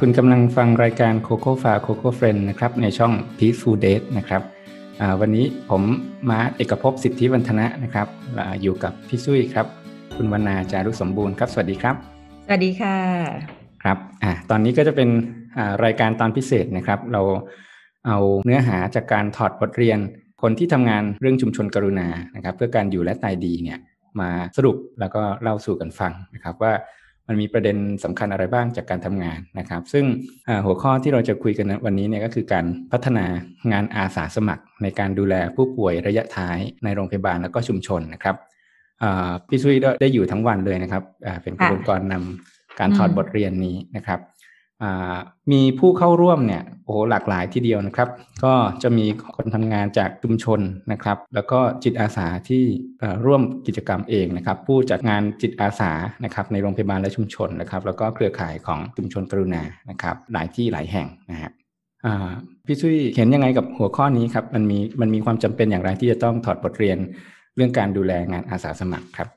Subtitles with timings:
[0.00, 4.42] คุณกำลังฟังรายการ Coco f a Coco Friend นะครับในช่อง Peaceful Date นะครับ
[5.20, 5.82] วันนี้ผม
[6.30, 8.08] มาเอกภพสิทธิวันฒนะนะครับ
[8.62, 9.66] อยู่กับพี่ซุยครับ
[10.16, 11.94] คุณวรรณาจารุสมบูรณ์ครับ สวัสดีครับ
[12.46, 12.96] สวัสดีค่ะ
[13.82, 15.08] ครับอ่าตอนนี้ก็จะเป็น
[15.84, 17.22] รายการตอนพิเศษนะครับ เรา
[18.06, 19.98] เอาเนื้อหาจากการถอดบทเรียน
[20.42, 23.78] คนที่ทำงานเรื่องชุมชนกรุณานะครับ เพื่อการอยู่และตายดีเนี่ย
[24.20, 26.72] มาสรุปแล้วก็เล่าสู่กันฟังนะครับว่า
[27.28, 30.04] มันมีประเด็นสำคัญอะไรบ้างจากการทำงานนะครับ ซึ่ง
[30.66, 33.26] หัวข้อที่เราจะคุยกันวันนี้เนี่ยก็คือการพัฒนา
[33.72, 38.36] งานอาสาสมัคร ในการดูแลผู้ป่วยระยะท้ายในโรงพยาบาลแล้วก็ชุมชนนะครับ
[39.48, 41.02] พี่ซุยได้อยู่ทั้งวันเลยนะครับ
[41.42, 44.20] เป็นกระบวนการนำการถอดบทเรียนนี้นะครับ
[45.52, 48.08] มีผู้เข้าร่วมเนี่ยโอ้หลากหลายทีเดียวนะครับ
[48.44, 50.60] ก็จะมีคนทำงานจากชุมชน
[50.92, 52.62] นะครับ แล้วก็จิตอาสาที่
[53.24, 55.92] ร่วมกิจกรรมเองนะครับ ผู้จัดงานจิตอาสา
[56.24, 61.50] นะครับในโรงพยาบาลและชุมชนนะครับ แล้วก็เครือข่ายของชุมชนกรุณานะครับ หลายที่หลายแห่งนะฮะ
[62.66, 66.98] พี่ซุยเห็นยังไงกับหัวข้อนี้ครับมันมีมันมีความจำเป็นอย่างไรที่จะต้องถอดบทเรียน
[67.56, 69.28] เรื่องการดูแลงานอาสาสมัครครับ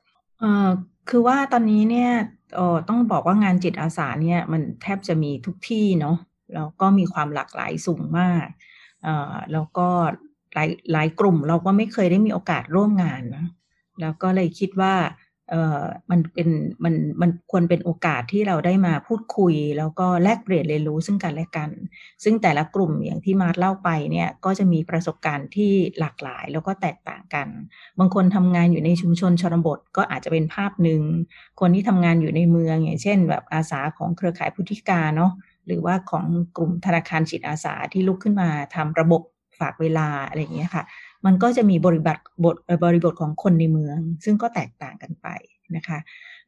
[1.09, 2.11] คือว่าตอนนี้เนี่ย
[2.58, 6.17] ออต้องบอกว่างานจิตอาสาเนี่ยมันแทบจะมีทุกที่เนาะ
[6.55, 8.45] แล้วก็มีความหลากหลายสูงมาก
[9.03, 9.88] เอ่อแล้วก็
[10.53, 13.45] หลายหลายกลุ่มเราก็ไม่เคยได้มีโอกาสร่วมงานนะ
[14.02, 14.95] แล้วก็เลยคิดว่า
[15.50, 16.50] เอ่อมันเป็น
[16.83, 21.69] มันมันควรเป็นโอกาสที่เราได้มาพูดคุย แล้วก็แลกเปลี่ยนเรียนรู้ซึ่งกันและกัน
[22.23, 27.47] ซึ่งแต่ละกลุ่มอย่างที่มาร์เล่าไปเนี่ยก็จะมีประสบการณ์ที่หลากหลายแล้วก็แตกต่างกัน
[28.00, 31.02] บางคนทำงานอยู่ในชุมชนชนบทก็อาจจะเป็นภาพหนึ่ง
[31.59, 35.31] คนที่ทำงานอยู่ในเมืองอย่างเช่น แบบอาสาของเครือข่ายพุทธิกาเนาะ
[35.67, 36.25] หรือว่าของ
[36.58, 39.22] กลุ่มธนาคารจิตอาสาที่ลุกขึ้นมาทำระบบ
[39.59, 40.83] ฝากเวลาอะไรอย่างเงี้ยค่ะ
[41.25, 45.27] มันก็จะมีบริบทบทบริบทของคนในเมือง ซึ่งก็แตกต่างกันไป
[45.75, 45.99] นะคะ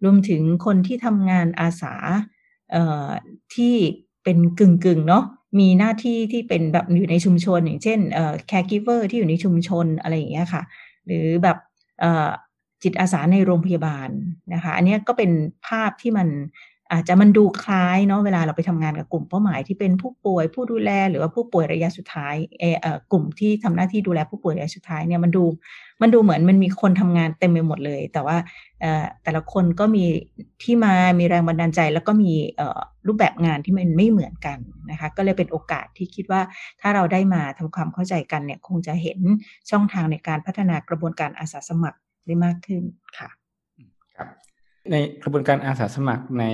[0.03, 1.93] รวมถึงคนที่ทำงานอาสา
[3.55, 3.75] ที่
[4.23, 5.23] เป็นกึ่งกึ่งเนาะ
[5.59, 10.63] มีหน้าที่ที่เป็นแบบอยู่ในชุมชน อย่างเช่นเอ่อ caregiver ที่อยู่ในชุมชนอะไรอย่างเงี้ยค่ะ
[11.05, 11.57] หรือแบบ
[12.83, 14.09] จิตอาสาในโรงพยาบาล
[14.53, 15.31] นะคะ อันนี้ก็เป็น
[15.67, 16.27] ภาพที่มัน
[16.91, 25.43] อาจจะมันดูคล้ายเนาะเวลาเราไปทำงานกับกลุ่มเป้าหมายที่เป็นผู้ป่วยผู้ดูแล หรือว่าผู้ป่วยระยะสุดท้ายเออกลุ่มที่ทำหน้าที่ดูแลผู้ป่วยระยะสุดท้ายเนี่ยมันดู
[26.01, 28.37] มันดูเหมือนมันมีคนทำงานเต็มไปหมดเลย แต่ว่า
[29.23, 30.05] แต่ละคนก็มี
[30.63, 32.31] ที่มามีแรงบันดาลใจ แล้วก็มี
[33.07, 34.57] รูปแบบงานที่มันไม่เหมือนกัน
[34.91, 36.41] นะคะก็เลยเป็นโอกาสที่คิดว่า
[36.81, 39.19] ถ้าเราได้มาทำความเข้าใจกันเนี่ยคงจะเห็น
[39.69, 42.83] ช่องทางในการพัฒนากระบวนการอาสาสมัครได้มากขึ้น
[43.19, 43.29] ค่ะ
[44.91, 46.45] ในกระบวนการอาสาสมัครใน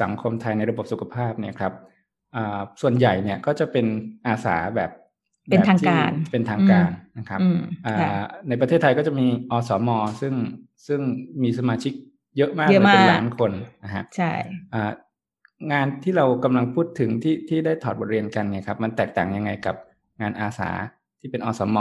[0.00, 1.72] สังคมไทยในระบบสุขภาพเนี่ยครับ
[2.80, 3.86] ส่วนใหญ่เนี่ยก็จะเป็น
[4.26, 4.90] อาสาแบบ
[5.50, 7.40] เป็นทางการเป็นทางการนะครับ
[8.48, 9.88] ในประเทศไทยก็จะมีอสม
[10.20, 10.34] ซึ่ง
[10.86, 11.00] ซึ่ง
[11.42, 11.92] มีสมาชิก
[12.36, 13.52] เยอะมากเลยเป็นล้านคน
[13.84, 14.32] นะฮะใช่
[15.72, 19.76] งานที่เรากำลังพูดถึงที่ที่ได้ถอดบทเรียนกันเนี่ยครับมันแตกต่างยังไงกับ
[20.20, 20.70] งานอาสา
[21.20, 21.78] ที่เป็นอสม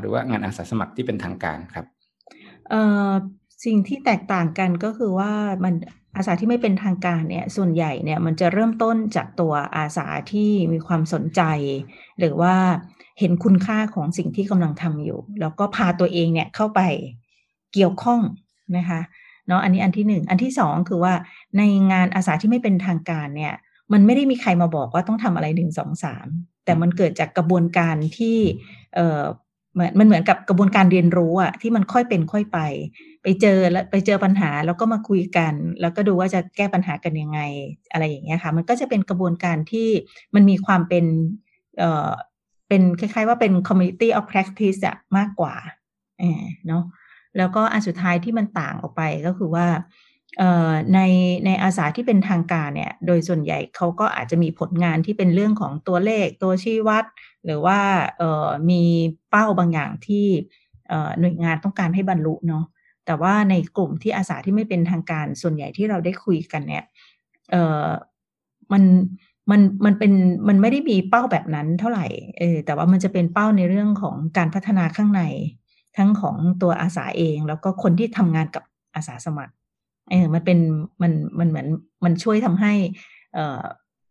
[0.00, 1.86] หรือว่างานอาสาสมัครที่เป็นทางการครับ
[3.66, 5.32] สิ่งที่แตกต่างกันก็คือว่า
[5.64, 5.74] มัน
[6.16, 11.42] อาสาที่ไม่เป็นทางการเนี่ยส่วนใหญ่เนี่ยมันจะเริ่มต้นจากตัวอาสาที่มีความสนใจ
[12.18, 12.54] หรือว่า
[13.18, 16.80] เห็นคุณค่าของสิ่งที่กำลังทำอยู่ แล้วก็พาตัวเองเนี่ยเข้าไป
[17.72, 18.20] เกี่ยวข้อง
[18.76, 19.00] นะคะ
[19.46, 21.14] เนาะอันนี้อันที่หนึ่งอันที่สองคือว่า
[21.58, 21.62] ใน
[21.92, 23.54] งานอาสาที่ไม่เป็นทางการเนี่ย
[23.92, 26.26] มันไม่ได้มีใครมาบอกว่าต้องทำอะไรหนึ่งสองสาม
[26.64, 28.38] แต่มันเกิดจากกระบวนการที่
[29.78, 32.58] มือนมันเหมือนกับกระบวนการเรียนรู้อะที่มันค่อยเป็นค่อยไป
[33.22, 37.40] ไปเจอแล้วไปเจอปัญหาแล้วก็มาคุยกัน แล้วก็ดูว่าจะแก้ปัญหากันยังไง
[37.92, 39.88] อะไรอย่างเงี้ยค่ะ มันก็จะเป็นกระบวนการที่
[40.34, 41.04] มันมีความเป็น
[41.78, 42.10] เอ่อ
[42.68, 45.54] เป็นคล้ายๆว่าเป็น community of practice อะมากกว่า
[46.66, 46.84] เนาะ
[47.38, 49.66] แล้วก็อันสุดท้ายที่มันต่างออกไปก็คือว่า
[50.94, 51.00] ใน
[51.46, 57.04] ในอาสาที่เป็นทางการเนี่ย โดยส่วนใหญ่เขาก็อาจจะมีผลงานที่เป็นเรื่องของตัวเลขตัวชี้วัด
[57.46, 57.78] หรือว่า
[58.70, 58.82] มี
[59.30, 60.26] เป้าบางอย่างที่
[61.20, 62.64] หน่วยงานต้องการให้บรรลุเนาะ
[63.06, 66.84] แต่ว่าในกลุ่มที่อาสาที่ไม่เป็นทางการส่วนใหญ่ที่เราได้คุยกันเนี่ย
[67.50, 67.88] เออ
[68.72, 68.82] มัน
[69.50, 70.12] มันมันเป็น
[70.48, 72.06] มันไม่ได้มีเป้าแบบนั้นเท่าไหร่
[72.38, 75.22] เออแต่ว่ามันจะเป็นเป้าในเรื่องของการพัฒนาข้างใน
[75.96, 78.64] ทั้งของตัวอาสาเอง แล้วก็คนที่ทำงานกับ
[78.94, 79.54] อาสาสมัคร
[80.10, 80.58] เออมันเป็น
[81.02, 81.66] มันมันเหมือน
[82.04, 82.72] มันช่วยทำให้
[83.34, 83.62] เอ่อ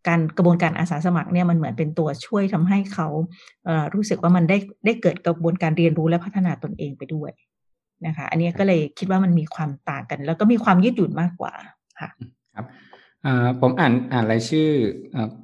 [0.07, 3.07] การกระบวนการอาสาสมัครเนี่ยมันเหมือนเป็นตัวช่วยทำให้เขา
[3.65, 7.31] เอ่อรู้สึกว่ามันได้ได้เกิดกระบวนการเรียนรู้และพัฒนาตนเองไปด้วย
[8.07, 11.53] นะคะอันนี้ก็เลยคิดว่ามันมีความต่างกัน แล้วก็มีความยืดหยุ่นมากกว่า
[11.99, 12.09] ค่ะ
[12.55, 12.65] ครับ
[13.61, 14.69] ผมอ่านอ่านรายชื่อ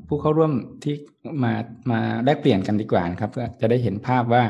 [0.07, 0.51] ผู้เข้าร่วม
[0.83, 0.95] ที่
[1.43, 1.53] มา
[1.91, 4.43] มาแลกเปลี่ยนกันดีกว่าครับเพื่อจะได้เห็นภาพว่า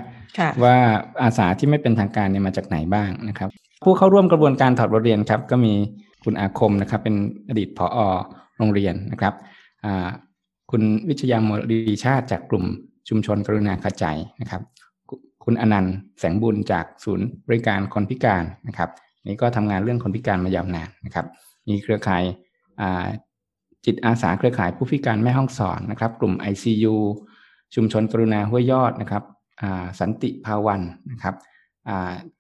[0.63, 0.75] ว่า
[1.21, 3.49] อาสาที่ไม่เป็นทางการเนี่ยมาจากไหนบ้างนะครับ
[3.83, 5.73] ผู้เข้าร่วมกระบวนการถอดบทเรียนครับ ก็มี
[6.23, 7.15] คุณอาคมนะครับ เป็น
[7.49, 7.99] อดีตผอ
[8.57, 9.33] โรงเรียนนะครับ
[10.72, 12.66] คุณวิชยามรีชาติจากกลุ่ม
[13.10, 14.62] ชุมชนกรุณาขจายนะครับ
[15.44, 18.89] คุณอนันต์แสงบุญจากศูนย์บริการคนพิการนะครับ
[19.28, 21.25] นี่ก็ทำงานเรื่องคนพิการมายาวนานนะครับ
[21.68, 22.24] มีเครือข่าย
[23.86, 26.95] จิตอาสาเครือข่ายผู้พิการแม่ห้องสอนนะครับ กลุ่ม ICU
[27.75, 29.24] ชุมชนกรุณาห้วยยอดนะครับ
[30.00, 30.81] สันติภาวัน
[31.12, 31.36] นะครับ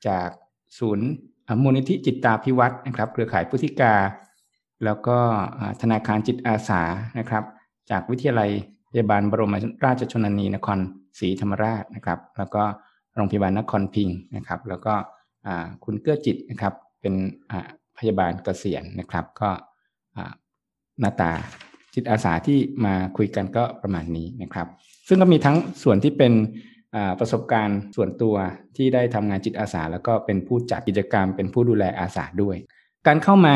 [0.07, 0.29] จาก
[0.79, 1.07] ศูนย์
[1.63, 4.01] มูลนิธิจิตตาพิวัตรนะครับ เครือข่ายพุทธิการ
[4.85, 5.17] แล้วก็
[5.81, 6.81] ธนาคารจิตอาสา
[7.19, 7.43] นะครับ
[7.91, 8.49] จากวิทยาลัย
[8.91, 9.55] พยาบาลบรม
[9.85, 10.79] ราชชนนีนคร
[11.19, 12.63] ศรีธรรมราชนะครับ แล้วก็
[13.15, 14.93] โรงพยาบาลนครพิงนะครับ แล้วก็
[15.83, 17.13] คุณเกื้อจิตนะครับเป็น
[17.97, 19.49] พยาบาลเกษียณนะครับ ก็
[20.99, 21.31] หน้าตา
[21.93, 24.67] จิตอาสาที่มาคุยกันก็ประมาณนี้นะครับ
[25.07, 26.33] ซึ่งก็มีทั้งส่วนที่เป็น
[27.19, 28.35] ประสบการณ์ส่วนตัว
[28.75, 32.57] ที่ได้ทำงานจิตอาสา แล้วก็เป็นผู้จัดกิจกรรม เป็นผู้ดูแลอาสาด้วย
[33.07, 33.55] การเข้ามา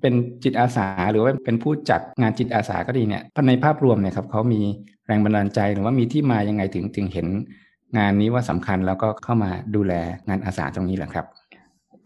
[0.00, 0.14] เป็น
[0.44, 4.60] จิตอาสาหรือว่าเป็นผู้จัดงานจิตอาสาก็ดีเนี่ยในภาพรวมเนี่ยครับเขามี
[5.06, 7.26] แรงบันดาลใจหรือว่ามีที่มายังไงถึงถึงเห็น
[7.98, 9.92] งานนี้ว่าสำคัญแล้วก็เข้ามาดูแล
[10.28, 11.26] งานอาสาตรงนี้แหละครับ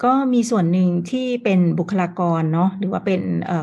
[0.05, 3.21] ก็มีส่วนหนึ่งที่เป็นบุคลากรเนาะหรือว่าเป็น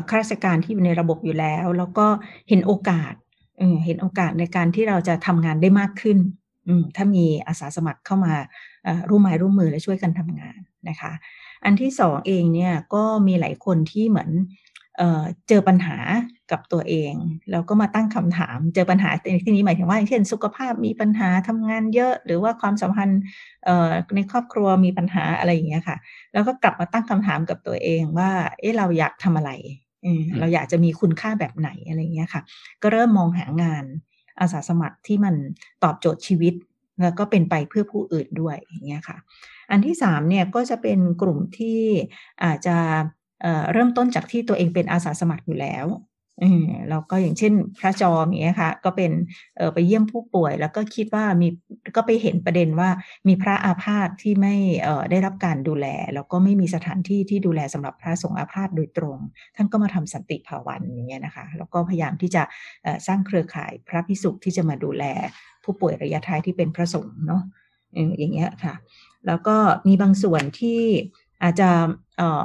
[0.08, 2.06] ข้าราชการที่อยู่ในระบบอยู่แล้ว แล้วก็
[2.48, 3.12] เห็นโอกาส
[3.84, 6.18] เห็นโอกาสในการที่เราจะทำงานได้มากขึ้น
[6.96, 8.34] ถ้ามีอาสาสมัครเข้ามา
[9.08, 10.58] ร่วมไม้ร่วมมือและช่วยกันทำงาน
[10.88, 11.12] นะคะ
[11.64, 14.30] อันที่สองเองเนี่ยก็มีหลายคนที่เหมือน
[14.98, 15.96] เเจอปัญหา
[16.50, 17.12] กับตัวเอง
[17.50, 23.20] แล้วก็มาตั้งคำถามเจอปัญหาในที่นี้หมายถึงว่าเช่นสุขภาพมีปัญหาทำงานเยอะ หรือว่าความสัมพันธ์
[24.16, 25.96] ในครอบครัวมีปัญหาอะไรอย่างเงี้ยค่ะ
[26.32, 28.30] แล้วก็กลับมาตั้งคำถามกับตัวเองว่า
[28.60, 29.50] เอ๊ะเราอยากทำอะไร
[30.38, 32.42] เราอยากจะมีคุณค่าแบบไหนอะไรเงี้ยค่ะ
[32.82, 33.84] ก็เริ่มมองหางาน
[34.40, 35.34] อาสาสมัครที่มัน
[35.84, 36.54] ตอบโจทย์ชีวิต
[37.00, 39.16] แล้วก็เป็นไปเพื่อผู้อื่นด้วยอย่างเงี้ยค่ะ
[39.70, 41.80] อันที่สามเนี่ยก็จะเป็นกลุ่มที่
[42.44, 42.76] อาจจะ
[43.72, 45.86] เริ่มต้นจากที่ตัวเองเป็นอาสาสมัครอยู่แล้ว
[46.90, 49.12] แล้วก็อย่างเช่นพระจอมอย่างเงี้ยค่ะ ก็เป็น
[49.74, 51.48] ไปเยี่ยมผู้ป่วย แล้วก็คิดว่ามี
[51.96, 52.90] ก็ไปเห็นประเด็นว่า
[53.28, 54.54] มีพระอาพาธที่ไม่
[55.10, 59.18] ได้รับการดูแล แล้วก็ไม่มีสถานที่ที่ดูแลสำหรับพระสงฆ์อาพาธโดยตรง
[59.56, 62.42] ท่านก็มาทำสันติภาวันอย่างเงี้ยนะคะ แล้วก็พยายามที่จะ
[63.06, 65.04] สร้างเครือข่ายพระพิสุที่จะมาดูแล
[65.64, 67.42] ผู้ป่วยระยะท้ายที่เป็นพระสงฆ์เนาะ
[68.18, 68.74] อย่างเงี้ยค่ะ
[69.26, 69.56] แล้วก็
[69.88, 70.80] มีบางส่วนที่
[71.42, 71.70] อาจจะ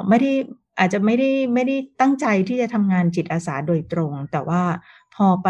[0.09, 0.31] ไม่ได้
[0.79, 4.63] อาจจะไม่ได้ไม่ได้ตั้งใจที่จะทำงานจิตอาสาโดยตรง แต่ว่า
[5.15, 5.49] พอไป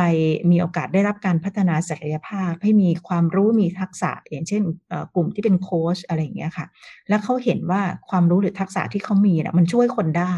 [0.52, 4.64] มีโอกาสได้รับการพัฒนาศักยภาพ ให้มีความรู้มีทักษะ อย่างเช่น
[5.16, 6.66] กลุ่มที่เป็นโค้ชอะไรอย่างเงี้ยค่ะ
[7.10, 10.36] แล้วเขาเห็นว่าความรู้หรือทักษะที่เขามีนะมันช่วยคนได้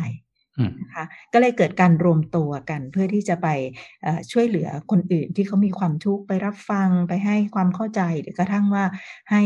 [0.82, 3.48] นะคะก็เลยเกิดการรวมตัวกันเพื่อที่จะไป
[4.32, 8.84] ช่วยเหลือคนอื่นที่เขามีความทุกข์ไปรับฟังไปให้ความเข้าใจหรือกระทั่งว่า
[9.32, 9.42] ให้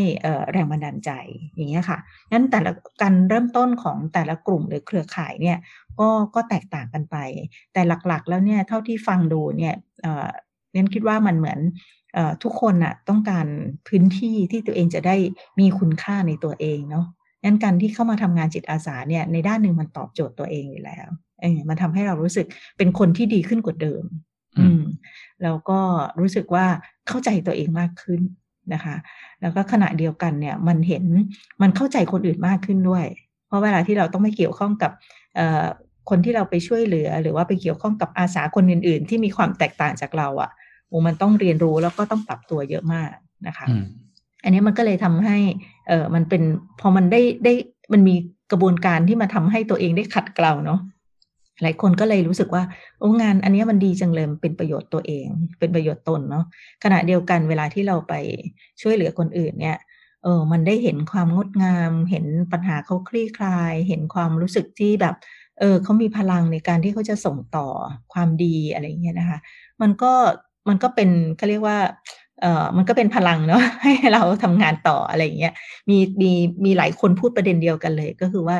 [0.51, 1.12] แรงบันดาลใจ
[1.56, 1.98] อย่างเงี้ยค่ะ
[2.31, 2.71] งั้นแต่ละ
[3.01, 5.57] การเริ่มต้นของแต่ละกลุ่มหรือเครือข่ายเนี่ย
[6.00, 7.18] ก็ก็แตกต่างกันไป
[7.74, 9.75] แต่หลักๆ แล้วเนี่ยเท่าที่ฟังดูเนี่ย
[10.74, 11.60] เน้นคิดว่ามันเหมือน
[12.44, 13.45] ทุกคนอะต้องการ
[13.88, 15.15] พื้นที่ที่ตัวเองจะได้
[15.60, 17.06] มีคุณค่าในตัวเองเนาะ
[17.44, 21.07] งั้นการที่เข้ามาทำงานจิตอาสาเนี่ยในด้านหนึ่งมันตอบโจทย์ตัวเองอยู่แล้ว
[21.42, 22.45] เออมันทำให้เรารู้สึก
[22.78, 24.04] เป็นคนที่ดีขึ้นกว่าเดิม
[24.60, 24.81] อืม
[25.44, 25.80] แล้วก็
[26.19, 26.66] รู้สึกว่า
[27.07, 28.22] เข้าใจตัวเองมากขึ้น
[28.74, 28.95] นะคะ
[29.42, 31.04] แล้วก็ขณะเดียวกันเนี่ยมันเห็น
[31.62, 33.06] มันเข้าใจคนอื่นมากขึ้นด้วย
[33.48, 34.92] เพราะเวลาที่เราต้องไม่เกี่ยวข้องกับ
[35.36, 35.66] เอ่อ
[36.10, 40.51] คนที่เราไปช่วยเหลือ หรือว่าไปเกี่ยวข้องกับอาสาคนอื่น ๆ ที่มีความแตกต่างจากเราอะ่ะ
[40.88, 43.10] โอ้มันต้องเรียนรู้แล้วก็ต้องปรับตัวเยอะมาก
[43.48, 43.68] นะคะ
[44.44, 45.38] อันนี้มันก็เลยทำให้
[45.88, 46.44] เออมันเป็น
[46.80, 47.54] พอมันได้ได้
[47.94, 48.16] มันมี
[48.52, 50.80] กระบวนการที่มาทำให้ตัวเองได้ขัดเกลาเนาะ
[51.62, 52.64] หลายคนก็เลยรู้สึกว่า
[53.00, 55.28] โอ้งานอันนี้มันดีจังเลยเป็นประโยชน์ตัวเอง
[55.60, 56.46] เป็นประโยชน์ตนเนาะ
[56.84, 58.14] ขณะเดียวกันเวลาที่เราไป
[58.82, 59.78] ช่วยเหลือคนอื่นเนี่ย
[60.24, 65.16] เออมันได้เห็นความงดงาม เห็นปัญหาเขาคลี่คลาย เห็นความรู้สึกที่แบบ
[65.60, 67.68] เออเขามีพลังในการที่เขาจะส่งต่อ
[68.14, 69.40] ความดีอะไรเงี้ยนะคะ
[69.82, 70.14] มันก็
[70.70, 71.78] มันก็เป็นเขาเรียกว่า
[72.44, 75.54] เอ่อมันก็เป็นพลังเนาะให้เราทำงานต่ออะไรอย่างเงี้ย
[75.90, 76.32] มีมี
[76.66, 78.58] มีหลายคนพูดประเด็นเดียวกันเลย ก็คือว่า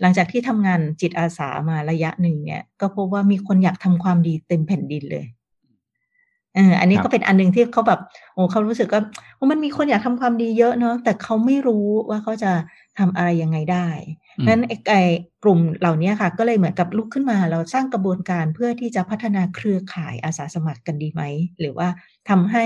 [0.00, 5.26] หลังจากที่ทำงานจิตอาสามาระยะหนึ่งเนี่ย ก็พบว่ามีคนอยากทำความดีเต็มแผ่นดินเลย
[6.54, 8.00] เอออันนี้ก็เป็นอันหนึ่งที่เขาแบบ
[8.34, 9.02] โอ้เขารู้สึกว่า
[9.50, 12.52] มันมีคนอยากทำความดีเยอะเนาะแต่เขาไม่รู้ว่าเขาจะ
[12.98, 13.86] ทำอะไรยังไงได้
[14.46, 15.00] นั้นไอ้
[15.44, 21.22] กลุ่มเหล่านี้ค่ะ ก็เลยเหมือนกับลุกขึ้นมาเราสร้างกระบวนการเพื่อที่จะพัฒนาเครือข่ายอาสาสมัครกันดีไหม
[21.60, 21.88] หรือว่า
[22.30, 22.64] ทำให้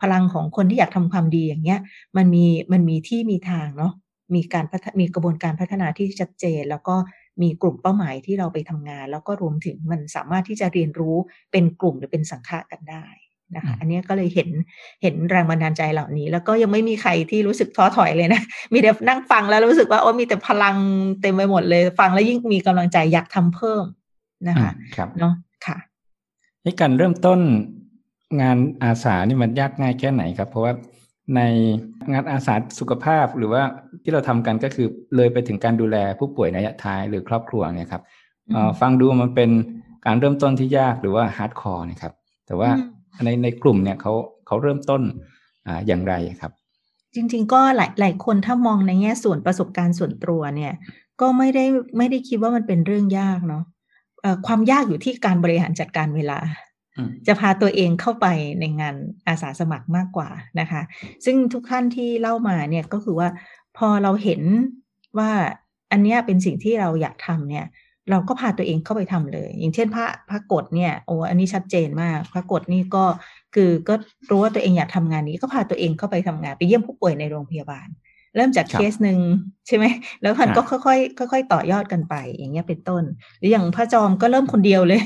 [0.00, 1.80] พลังของคนที่อยากทำความดีอย่างเงี้ย
[2.16, 3.92] มันมีมันมีที่มีทางเนาะ
[4.34, 4.64] มีการ
[5.00, 6.96] มีกระบวนการพัฒนาที่ชัดเจน แล้วก็
[7.42, 11.16] มีกลุ่มเป้าหมายที่เราไปทำงาน แล้วก็รวมถึงมันสามารถที่จะเรียนรู้
[11.52, 13.06] เป็นกลุ่มหรือเป็นสังฆะกันได้
[13.54, 14.48] นะคะ อันนี้ก็เลยเห็น
[15.02, 20.76] เห็นแรงบันดาลใจเหล่านี้ แล้วก็ยังไม่มีใครที่รู้สึกท้อถอยเลยนะ มีแต่นั่งฟังแล้วรู้สึกว่าโอ้มีแต่พลัง
[21.20, 23.84] เต็มไปหมดเลย ฟังแล้วยิ่งมีกำลังใจอยากทำเพิ่ม
[24.48, 25.34] นะคะครับเนาะ
[25.66, 25.76] ค่ะ
[26.62, 27.40] ให้การเริ่มต้น
[28.40, 30.72] งานอาสานี่มันยากง่ายแค่ไหนครับ เพราะว่า
[31.36, 31.40] ใน
[32.12, 33.62] งานอาสาสุขภาพหรือว่า
[34.02, 34.86] ที่เราทำกันก็คือ
[35.16, 38.02] เลยไปถึงการดูแลผู้ป่วยในระยะท้ายหรือครอบครัวเนี่ยครับ
[38.80, 39.50] ฟังดูมันเป็น
[40.06, 42.12] การเริ่มต้นที่ยากหรือว่า hardcore นะครับ
[42.46, 42.70] แต่ว่า
[43.24, 44.12] ในในกลุ่มเนี่ยเขา
[44.46, 45.02] เขาเริ่มต้น
[45.66, 46.52] อย่างไรครับ
[47.14, 50.72] จริง ๆ ก็หลายหลายคนถ้ามองในแง่ส่วนประสบการณ์ส่วนตัวเนี่ย
[51.20, 51.64] ก็ไม่ได้
[51.96, 53.64] ไม่ได้คิดว่ามันเป็นเรื่องยากเนาะ
[54.46, 56.38] ความยากอยู่ที่การบริหารจัดการเวลา
[57.26, 58.26] จะพาตัวเองเข้าไป
[58.60, 58.94] ในงาน
[59.28, 60.28] อาสาสมัครมากกว่า
[60.60, 60.82] นะคะ
[61.24, 63.28] ซึ่งทุกท่านที่เล่ามาเนี่ยก็คือว่า
[63.76, 64.42] พอเราเห็น
[65.18, 65.30] ว่า
[65.92, 67.66] อันนี้เป็นสิ่งที่เราอยากทำเนี่ย
[68.10, 73.04] เราก็พาตัวเองเข้าไปทำเลย อย่างเช่นพระพระกฎเนี่ยโอ้อันนี้ชัดเจนมาก พระกฎนี่ก็
[73.54, 73.94] คือก็
[74.30, 77.88] รู้ว่าตัวเองอยากทำงานนี้ก็พาตัวเองเข้าไปทำงาน ไปเยี่ยมผู้ป่วยในโรงพยาบาล
[78.36, 79.18] เริ่มจากเคสหนึ่ง
[79.66, 79.84] ใช่ไหม
[80.22, 83.02] แล้วมันก็ค่อยๆค่อยๆต่อยอดกันไป อย่างเงี้ยเป็นต้น
[83.38, 85.02] หรืออย่างพระจอมก็เริ่มคนเดียวเลย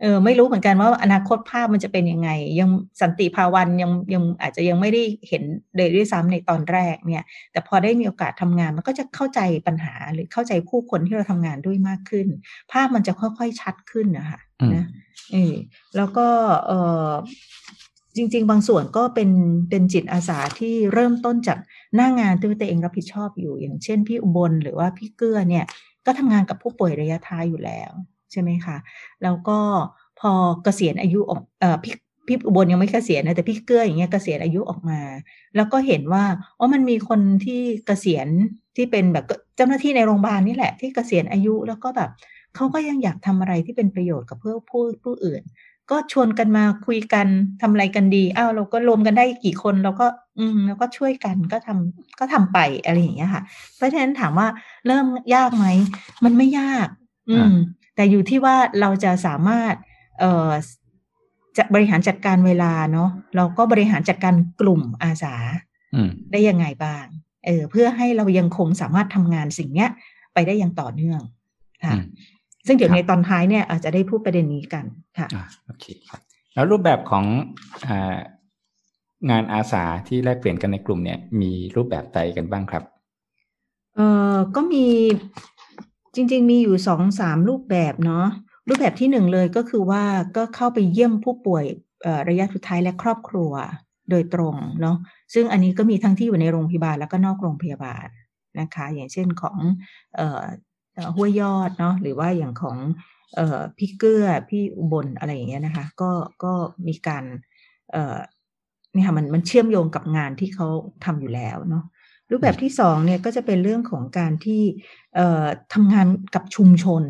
[0.00, 5.42] เออไม่รู้เหมือนกันว่าอนาคตภาพมันจะเป็นยังไง ยังสันติภาวันยังยังอาจจะยังไม่ได้เห็น
[5.76, 12.26] เลยด้วยซ้ำในตอนแรกเนี่ย แต่พอได้มีโอกาสทำงานมันก็จะเข้าใจปัญหาหรือเข้าใจผู้คนที่เราทำงานด้วยมากขึ้น
[12.72, 14.40] ภาพมันจะค่อยๆชัดขึ้นนะคะ
[14.74, 14.86] นะ
[15.32, 15.54] เออ
[15.96, 16.26] แล้วก็
[16.66, 16.72] เอ
[17.08, 17.10] อ
[18.16, 19.30] จริง ๆ บางส่วนก็เป็น
[19.70, 21.58] เป็นจิตอาสาที่เริ่มต้นจาก
[21.96, 25.64] หน้างงานที่ตัวเองรับผิดชอบอยู่ อย่างเช่นพี่อุบลหรือว่าพี่เกื้อเนี่ย
[26.06, 27.92] ก็ทำงานกับผู้ป่วยระยะท้ายอยู่แล้ว
[28.32, 28.76] ใช่ไหมคะ
[29.22, 29.58] แล้วก็
[30.20, 30.32] พอ
[30.64, 31.94] เกษียณอายุออกเอ่อพี่
[32.26, 35.00] พี่อุบลยังไม่เกษียณนะแต่พี่เกื้ออย่างเงี้ยเกษียณอายุออกมา
[35.56, 36.24] แล้วก็เห็นว่า
[36.58, 38.28] อ๋อมันมีคนที่เกษียณ
[38.76, 39.24] ที่เป็นแบบ
[39.56, 42.10] เจ้าหน้าที่ในโรงพยาบาลนี่แหละ ที่เกษียณอายุแล้วก็แบบ
[42.56, 45.42] เขาก็ยังอยากทำอะไรที่เป็นประโยชน์กับเพื่อผู้ผู้อื่น
[45.90, 47.26] ก็ชวนกันมาคุยกัน
[47.60, 50.06] ทำอะไรกันดีอ้าวเราก็รวมกันได้กี่คนเราก็
[50.38, 53.42] อืมแล้วก็ช่วยกันก็ทำก็ทำไปอะไรอย่างเงี้ยค่ะ
[53.76, 54.48] เพราะฉะนั้นถามว่า
[54.86, 55.66] เริ่มยากไหม
[56.24, 56.88] มันไม่ยาก
[57.30, 57.52] อืม
[57.98, 59.74] แต่อยู่ที่ว่าเราจะสามารถ
[60.20, 60.50] เอ่อ
[61.56, 65.34] จะบริหารจัดการเวลาเนาะเราก็บริหารจัดการกลุ่มอาสา
[66.32, 67.04] ได้ยังไงบ้าง
[67.46, 69.90] เออเพื่อให้เรายังคงสามารถทำงานสิ่งเนี้ย
[70.34, 71.20] ไปได้อย่างต่อเนื่อง
[71.84, 71.94] ค่ะ
[72.66, 74.84] ซึ่งเดี๋ยวในตอนท้ายเนี่ยอาจจะได้พูดประเด็นนี้กัน
[75.18, 75.28] ค่ะ
[75.66, 76.20] โอเคครับ
[76.54, 77.24] แล้วรูปแบบของ
[79.30, 82.82] งานอาสาที่แลกเปลี่ยนกันในกลุ่มเนี่ยมีรูปแบบใดกันบ้างครับ
[83.96, 84.00] เอ
[84.32, 84.86] อก็มี
[86.18, 88.26] จริง ๆ มีอยู่สองสามรูปแบบเนาะ
[88.68, 90.02] รูปแบบที่หนึ่งเลยก็คือว่า
[90.36, 91.64] ก็เข้าไปเยี่ยมผู้ป่วย
[92.28, 93.52] ระยะสุดท้ายและครอบครัว
[94.10, 94.96] โดยตรงเนาะ
[95.34, 98.06] ซึ่งอันนี้ก็มีทั้งที่อยู่ในโรงพยาบาลแล้วก็นอกโรงพยาบาล
[98.60, 99.58] นะคะ อย่างเช่นของ
[101.16, 102.76] ห้วยยอดเนาะหรือว่าอย่างของ
[103.76, 106.10] พี่เกื้อพี่อุบลอะไรอย่างเงี้ยนะคะ ก็
[106.44, 106.52] ก็
[106.88, 107.24] มีการ
[108.94, 110.66] นี่ค่ะมันมันเชื่อมโยงกับงานที่เขา
[111.04, 111.84] ทำอยู่แล้วเนาะ
[112.30, 114.62] รูปแบบที่สองเนี่ยก็จะเป็นเรื่องของการที่
[115.74, 117.02] ทำงานกับชุมชน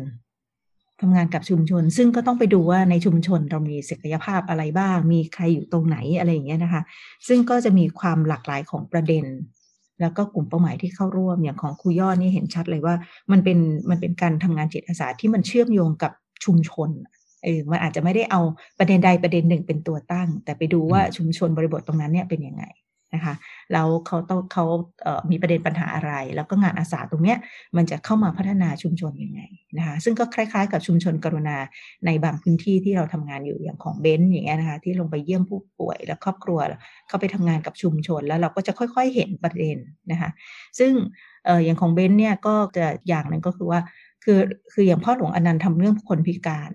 [1.01, 6.81] ทำงานกับชุมชน ซึ่งก็ต้องไปดูว่าในชุมชนเรามีศักยภาพอะไรบ้าง มีใครอยู่ตรงไหนอะไรอย่างเงี้ยนะคะ
[7.27, 9.25] ซึ่งก็จะมีความหลากหลายของประเด็น
[10.01, 12.95] แล้วก็กลุ่มเป้าหมายที่เข้าร่วมอย่างของครูยอดนี่เห็นชัดเลยว่า
[13.31, 13.59] มันเป็น
[13.89, 16.11] มันเป็นการทำงานจิตอาสาที่มันเชื่อมโยงกับ
[16.45, 16.89] ชุมชน
[17.43, 18.41] เออมันอาจจะไม่ได้เอา
[18.79, 22.63] ประเด็นใดประเด็นหนึ่งเป็นตัวตั้ง แต่ไปดูว่าชุมชนบริบทตรงนั้นเนี่ยเป็นยังไง
[23.13, 23.33] นะคะ
[23.73, 24.65] แล้วเขาต้องเขา
[25.03, 27.37] เมีประเด็นปัญหาอะไร แล้วก็งานอาสาตรงเนี้ย
[27.77, 29.41] มันจะเข้ามาพัฒนาชุมชนยังไง
[29.77, 31.57] นะคะซึ่งก็คล้ายๆ กับชุมชนกรุณา
[32.05, 36.59] ในบางพื้นที่ที่เราทำงานอยู่อย่างของเบนซ์อย่างเงี้ยนะคะที่ลงไปเยี่ยมผู้ป่วยและครอบครัว
[37.07, 39.77] เข้าไปทำงานกับชุมชน แล้วเราก็จะค่อยๆเห็นประเด็น
[40.11, 40.29] นะคะ
[40.79, 40.91] ซึ่ง
[41.65, 43.79] อย่างของเบนซ์เนี่ยก็จะอย่างหนึ่งก็คือว่า
[44.23, 44.39] คือ
[44.73, 46.71] คืออย่างพ่อหลวงอนันต์ทำเรื่องคนพิการ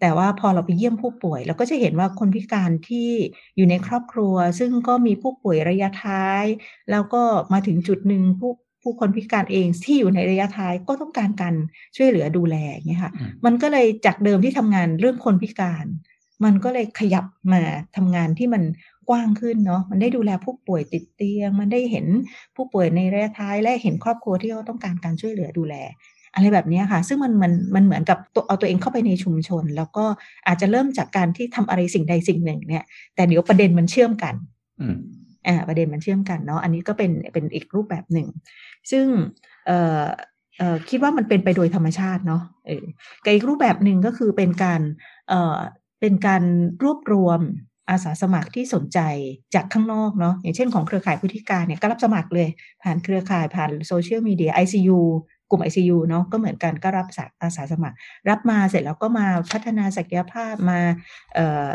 [0.00, 3.10] แต่ว่าพอเราไปเยี่ยมผู้ป่วย เราก็จะเห็นว่าคนพิการที่
[3.56, 6.44] อยู่ในครอบครัว ซึ่งก็มีผู้ป่วยระยะท้าย
[6.90, 8.52] แล้วก็มาถึงจุดหนึ่งผู้
[8.82, 11.54] ผู้คนพิการเองที่อยู่ในระยะท้ายก็ต้องการการ
[11.96, 13.12] ช่วยเหลือดูแลอย่างเงี้ยค่ะ
[13.44, 15.86] มันก็เลยจากเดิมที่ทำงานเรื่องคนพิการ
[16.44, 17.62] มันก็เลยขยับมา
[17.96, 18.62] ทำงานที่มัน
[19.08, 22.06] กว้างขึ้นเนาะมันได้ดูแลผู้ป่วยติดเตียง มันได้เห็น
[22.56, 25.74] ผู้ป่วยในระยะท้ายและเห็นครอบครัวที่เขาต้องการการช่วยเหลือดูแล
[26.34, 30.04] อะไรแบบนี้ค่ะ ซึ่งมันมันมันเหมือนกับตัวเอาตัวเองเข้าไปในชุมชน แล้วก็
[30.46, 34.34] อาจจะเริ่มจากการที่ทำอะไรสิ่งใดสิ่งหนึ่ง เนี่ย แต่เดี๋ยวประเด็นมันเชื่อมกัน
[35.46, 38.28] อ่าประเด็นมันเชื่อมกันเนาะอันนี้ก็เป็นเป็นอีกรูปแบบหนึ่ง
[38.90, 39.06] ซึ่ง
[39.66, 40.04] เอ่อ
[40.58, 42.84] เอ่อคิดว่ามันเป็นไปโดยธรรมชาติเนาะเออ
[43.24, 44.80] กับอีกรูปแบบหนึ่งก็คือเป็นการ
[45.28, 45.58] เอ่อ
[46.00, 46.42] เป็นการ
[46.82, 47.40] รวบรวม
[47.90, 48.98] อาสาสมัครที่สนใจ
[49.54, 52.48] จากข้างนอกเนาะอย่างเช่นของเครือข่ายผู้พิการเนี่ยก็รับสมัครเลย
[52.82, 55.00] ผ่านเครือข่ายผ่านโซเชียลมีเดีย ICU
[55.50, 57.06] กลุ่ม ICU เนาะก็เหมือนกันก็รับ
[57.42, 57.96] อาสาสมัคร
[58.28, 60.78] รับมาเสร็จแล้วก็มาพัฒนาศักยภาพมา
[61.34, 61.68] เอ่อ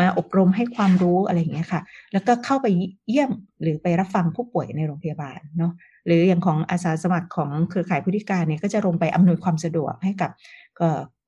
[0.00, 1.80] มาอบรมให้ความรู้อะไรอย่างเงี้ยค่ะ
[2.12, 2.66] แล้วก็เข้าไป
[3.08, 3.30] เยี่ยม
[3.62, 5.72] หรือไปรับฟังผู้ป่วยในโรงพยาบาลเนาะ
[6.06, 10.30] หรืออย่างของอาสาสมัครของเครือข่ายผู้พิการเนี่ยก็จะลงไปอำนวยความสะดวกให้กับ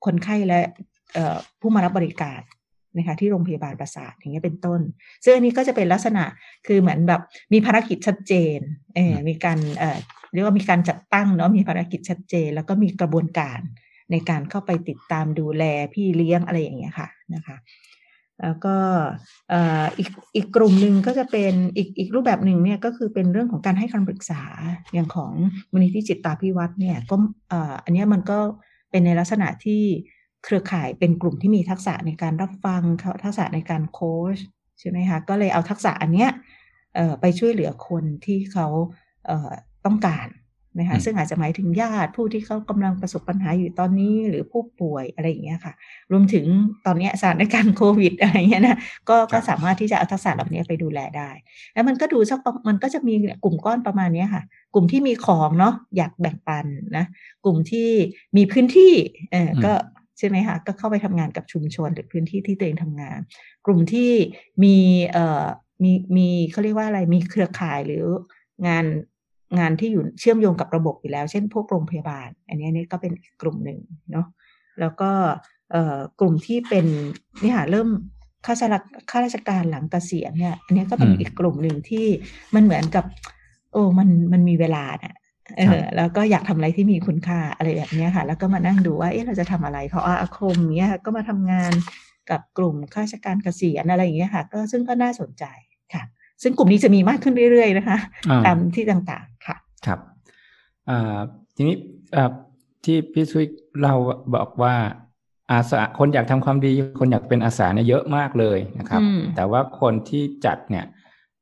[0.04, 0.60] คนไข้และ
[1.60, 2.40] ผู้มารับบริการ
[2.96, 4.80] นะคะที่โรงพยาบาลประสาทอย่างเงี้ยเป็นต้น
[5.24, 6.24] ซึ่งอันนี้ก็จะเป็นลักษณะ
[6.66, 7.20] คือเหมือนแบบ
[7.52, 8.58] มีภารกิจชัดเจน
[8.96, 9.98] เออมีการเอ่อ
[10.34, 13.60] เรียกว่ามีการจัดตั้งเนาะมีภารกิจชัดเจน แล้วก็มีกระบวนการ
[14.10, 17.56] ในการเข้าไปติดตามดูแลพี่เลี้ยงอะไรอย่างเงี้ยค่ะนะคะ
[18.42, 18.76] แล้วก็
[19.98, 24.42] อีกอีกกลุ่มหนึ่งก็จะเป็นอีกอีกรูปแบบหนึ่งเนี่ยก็คือเป็นเรื่องของการให้คำปรึกษา
[24.92, 25.32] อย่างของ
[25.72, 27.16] มูลนิธิจิตตาพิวัตรเนี่ยก็
[27.84, 28.38] อันนี้มันก็
[28.90, 29.82] เป็นในลักษณะที่
[30.44, 32.82] เครือข่ายเป็นกลุ่มที่มีทักษะในการรับฟัง
[33.24, 34.36] ทักษะในการโค้ช
[34.80, 36.30] ใช่ไหมคะก็เลยเอาทักษะอันเนี้ย
[37.20, 38.66] ไปช่วยเหลือคนที่เขา
[39.86, 40.28] ต้องการ
[40.78, 45.74] นะคะซึ่งอาจจะหมายถึงญาติผู้ที่เขากำลังประสบปัญหาอยู่ตอนนี้หรือผู้ป่วยอะไรอย่างเงี้ยค่ะ
[46.12, 46.44] รวมถึง
[46.86, 48.78] ตอนนี้สถานการณ์โควิดอะไรเงี้ยนะ
[49.08, 51.30] ก็ก็สามารถที่จะเอาทักษะเหล่านี้ไปดูแลได้
[51.74, 54.42] แล้วมันก็ดูสักมันก็จะมีกลุ่มก้อนประมาณนี้ค่ะ
[54.74, 56.66] กลุ่มที่มีของเนาะอยากแบ่งปัน
[56.96, 57.04] นะ
[57.44, 57.90] กลุ่มที่
[58.36, 58.94] มีพื้นที่
[59.32, 59.72] เออก็
[60.20, 63.18] ใช่ไหมคะก็เข้าไปทำงานกับชุมชนหรือพื้นที่ที่ตัวเองทำงาน
[63.66, 64.10] กลุ่มที่
[64.64, 64.76] มี
[65.12, 65.44] เอ่อ
[65.82, 68.04] มีมีเขาเรียกว่าอะไรมีเครือข่ายหรือ
[68.66, 68.84] งาน
[69.58, 73.78] งานที่อยู่เชื่อมโยงกับระบบอยู่แล้ว เช่นพวกโรงพยาบาล อันนี้นี่ก็เป็นอีกกลุ่มหนึ่ง
[74.12, 74.26] เนาะ
[74.80, 75.10] แล้วก็
[76.20, 76.86] กลุ่มที่เป็น
[77.42, 77.88] นี่ค่ะเริ่ม
[78.46, 82.06] ข้าราชการข้าราชการหลังเกษียณเนี่ย อันนี้ก็เป็นอีกกลุ่มหนึ่งที่
[82.54, 83.04] มันเหมือนกับ
[83.72, 85.14] โอ้มันมันมีเวลาเนี่ย
[85.56, 91.72] เออแล้วก็อยากทำอะไรที่มีคุณค่าอะไรแบบนี้ค่ะ แล้วก็มานั่งดูว่าเอ๊ะเราจะทำอะไร เพราะอาคมเนี้ยก็มาทำงาน
[92.30, 95.44] กับกลุ่มข้าราชการเกษียณอะไรอย่างเงี้ยค่ะ ก็ซึ่งก็น่าสนใจ
[95.94, 96.02] ค่ะ
[96.42, 97.98] ซึ่งกลุ่มนี้จะมีมากขึ้นเรื่อยๆนะคะ
[98.46, 100.00] ตามที่ต่างๆค่ะ ครับ
[101.56, 101.76] ทีนี้
[102.84, 103.44] ที่พี่ซุย
[103.82, 103.94] เรา
[104.34, 104.74] บอกว่า
[105.52, 109.02] อาสาคนอยากทำความดีคนอยากเป็นอาสาเนี่ยเยอะมากเลยนะครับ
[109.36, 110.84] แต่ว่าคนที่จัดเนี่ย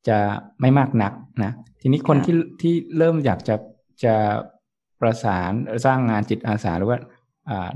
[0.09, 0.19] จะ
[0.61, 1.12] ไม่มากนัก
[1.45, 3.55] นะ ทีนี้คนที่ที่เริ่มอยากจะ
[4.05, 4.14] จะ
[5.00, 5.52] ประสาน
[5.85, 6.99] สร้างงานจิตอาสาหรือว่า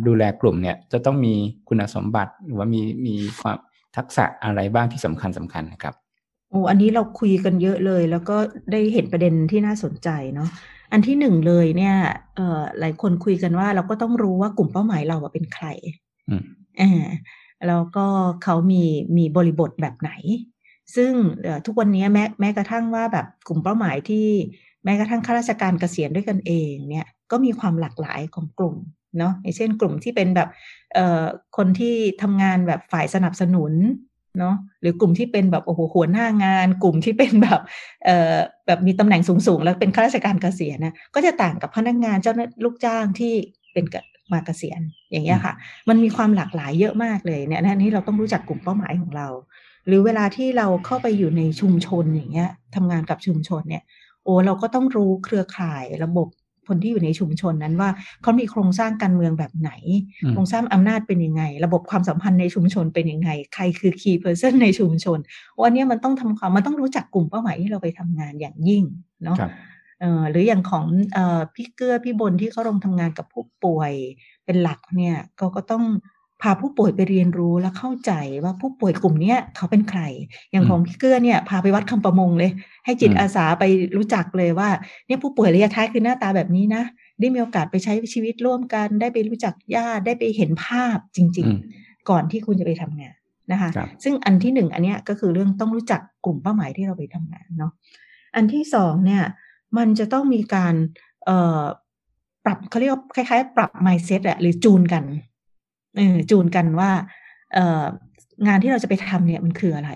[0.07, 1.35] ดูแลกลุ่มเนี่ยจะต้องมี
[1.69, 3.57] คุณสมบัติหรือว่ามีมีความ
[3.97, 5.95] ทักษะอะไรบ้างที่สำคัญสำคัญนะครับ
[6.51, 8.37] โอ้อันนี้เราคุยกันเยอะเลย แล้วก็
[8.73, 10.49] ได้เห็นประเด็นที่น่าสนใจเนาะ
[10.93, 11.97] อันที่หนึ่งเลยเนี่ย
[12.37, 15.67] เอ่อหลายคนคุยกันว่าเราก็ต้องรู้ว่ากลุ่มเป้าหมายเราเป็นใคร
[16.81, 17.07] อ่า
[17.69, 18.07] แล้วก็
[18.45, 18.83] เขามี
[19.17, 20.11] มีบริบทแบบไหน
[20.97, 21.13] ซึ่ง
[21.67, 24.27] ทุกวันนี้แม้แม้กระทั่งว่าแบบกลุ่มเป้าหมายที่
[24.85, 28.77] แม้กระทั่งข้าราชการเกษียณด้วยกันเองเนี่ยก็มีความหลากหลายของกลุ่ม
[29.19, 30.49] เนาะอย่างเช่นกลุ่มที่เป็นแบบ
[30.95, 31.25] เอ่อ
[31.57, 33.73] คนที่ทำงานแบบฝ่ายสนับสนุน
[34.39, 37.61] เนาะหรือกลุ่มที่เป็นแบบโอ้โหหัวหน้างาน กลุ่มที่เป็นแบบ
[38.05, 43.33] เอ่อแบบมีตำแหน่งสูงๆ แล้วเป็นข้าราชการเกษียณนะก็จะต่างกับพนักงานเจ้าหน้าลูกจ้างที่
[43.73, 43.85] เป็น
[44.33, 45.55] มาเกษียณอย่างเงี้ยค่ะ
[45.89, 49.29] มันมีความหลากหลายเยอะมากเลยเนี่ยนั่นนี่เราต้องรู้จักกลุ่มเป้าหมายของเรา
[49.87, 53.83] หรือเวลาที่เราเข้าไปอยู่ในชุมชนอย่างเงี้ยทำงานกับชุมชนเนี่ย
[54.25, 56.29] โอ้เราก็ต้องรู้เครือข่ายระบบ
[56.69, 57.91] คนที่อยู่ในชุมชนนั้นว่า
[58.23, 59.71] เขามีโครงสร้างการเมืองแบบไหน
[60.31, 65.19] โครงสร้างอำนาจเป็นยังไง ระบบความสัมพันธ์ในชุมชนเป็นยังไง ใครคือ key person ในชุมชน
[65.63, 68.85] วันนี้มันต้องทำความมันต้องรู้จักกลุ่มเป้าหมายที่เราไปทำงานอย่างยิ่ง
[69.25, 69.37] เนาะ
[70.31, 70.85] หรืออย่างของ
[71.17, 71.19] อ
[71.55, 73.93] พี่เกื้อพี่บนที่เขาลงทำงานกับผู้ป่วย
[74.45, 75.85] เป็นหลักเนี่ยเขาก็ต้อง
[76.43, 78.13] พาผู้ป่วยไปเรียนรู้และเข้าใจ
[78.45, 80.01] ว่าผู้ป่วยกลุ่มนี้เขาเป็นใคร
[80.51, 82.51] อย่างของพี่เกื้อเนี่ยพาไปวัดคำประมงเลย
[82.85, 83.65] ให้จิตอาสาไป
[83.97, 84.69] รู้จักเลยว่า
[85.07, 86.83] เนี่ยผู้ป่วยระยะท้ายคือหน้าตาแบบนี้นะ
[87.21, 93.17] ได้มีโอกาสไปใช้ชีวิตร่วมกัน ได้ไปรู้จักญาติได้ไปเห็นภาพจริง ๆ ก่อนที่คุณจะไปทำงาน
[93.53, 93.71] นะคะ
[94.05, 97.73] ซึ่งอันที่หนึ่งอันเนี้ยก็คือเรื่องต้องรู้จักกลุ่มเป้าหมายที่เราไปทำงานเนาะ
[98.37, 99.23] อันที่สองเนี่ย
[99.77, 100.75] มันจะต้องมีการ
[101.25, 101.63] เอ่อ
[102.45, 105.05] ปรับเขาเรียกว่าคล้าย ๆ ปรับ mindset อะหรือจูนกัน
[105.97, 106.91] เออจูนกันว่า
[107.55, 107.83] เออ
[108.47, 109.91] งานที่เราจะไปทำเนี่ยมันคืออะไร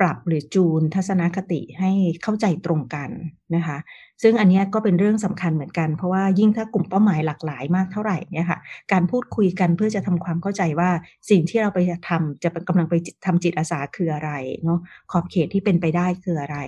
[0.00, 1.90] ปรับหรือจูนทัศนคติให้
[2.22, 3.10] เข้าใจตรงกัน
[3.54, 3.78] นะคะ
[4.22, 8.58] ซึ่งอันนี้ก็เป็นเรื่องสำคัญเหมือนกัน เพราะว่ายิ่งถ้ากลุ่มเป้าหมายหลากหลายมากเท่าไหร่เนี่ยค่ะ
[8.92, 10.90] การพูดคุยกันเพื่อจะทำความเข้าใจว่า
[11.30, 11.78] สิ่งที่เราไป
[12.08, 12.94] ทำจะกำลังไป
[13.26, 14.30] ทำจิตอาสาคืออะไร
[14.64, 14.78] เนาะ
[15.12, 16.58] ขอบเขตที่เป็นไปได้คืออะไร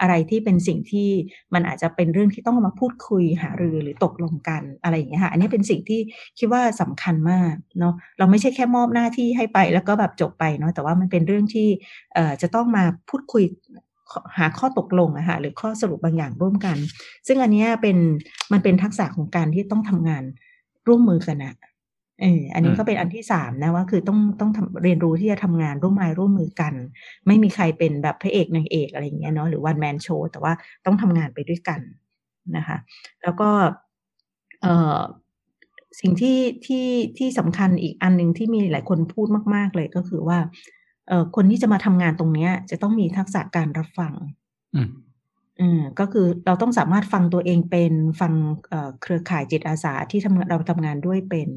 [0.00, 1.08] อะไรที่เป็นสิ่งที่
[1.54, 6.00] มันอาจจะเป็นเรื่องที่ต้องมาพูดคุยหารือหรือตกลงกันอะไรอย่างเงี้ยค่ะ อันนี้เป็นสิ่งที่
[6.38, 11.68] คิดว่าสำคัญมากเนาะเราไม่ใช่แค่มอบหน้าที่ให้ไปแล้วก็แบบจบไปเนาะแต่ว่ามันเป็นเรื่องที่
[12.42, 13.44] จะต้องมาพูดคุย
[14.38, 16.76] หาข้อตกลงอะค่ะหรือข้อสรุปบางอย่างร่วมกัน
[17.26, 17.96] ซึ่งอันนี้เป็น
[18.52, 20.22] มันเป็นทักษะของการที่ต้องทำงาน
[20.88, 21.54] ร่วมมือกันอะ
[22.22, 24.50] เอออันนี้ก็เป็นอันที่สามนะว่าคือต้องต้อง
[24.82, 26.74] เรียนรู้ที่จะทำงานร่วมมือร่วมมือกัน
[27.26, 30.52] ไม่มีใครเป็นแบบพระเอกนางเอกอะไรอย่างเงี้ยเนาะหรือวันแมนโชว์แต่ว่า
[30.86, 31.80] ต้องทำงานไปด้วยกัน
[32.56, 32.76] นะคะ
[33.22, 33.48] แล้วก็
[34.62, 34.98] เอ่อ
[36.00, 36.86] สิ่งที่ที่
[37.18, 40.38] ที่สำคัญอีกอันหนึ่งที่มีหลายคนพูดมาก ๆ เลยก็คือว่า
[41.08, 44.12] เอ่อคนที่จะมาทำงานตรงเนี้ย จะต้องมีทักษะการรับฟัง
[44.74, 44.88] อืม
[45.60, 48.32] อืมก็คือเราต้องสามารถฟังตัวเองเป็นฟัง
[48.68, 51.48] เอ่อเครือข่ายจิตอาสาที่ทำเราทำงานด้วยเป็น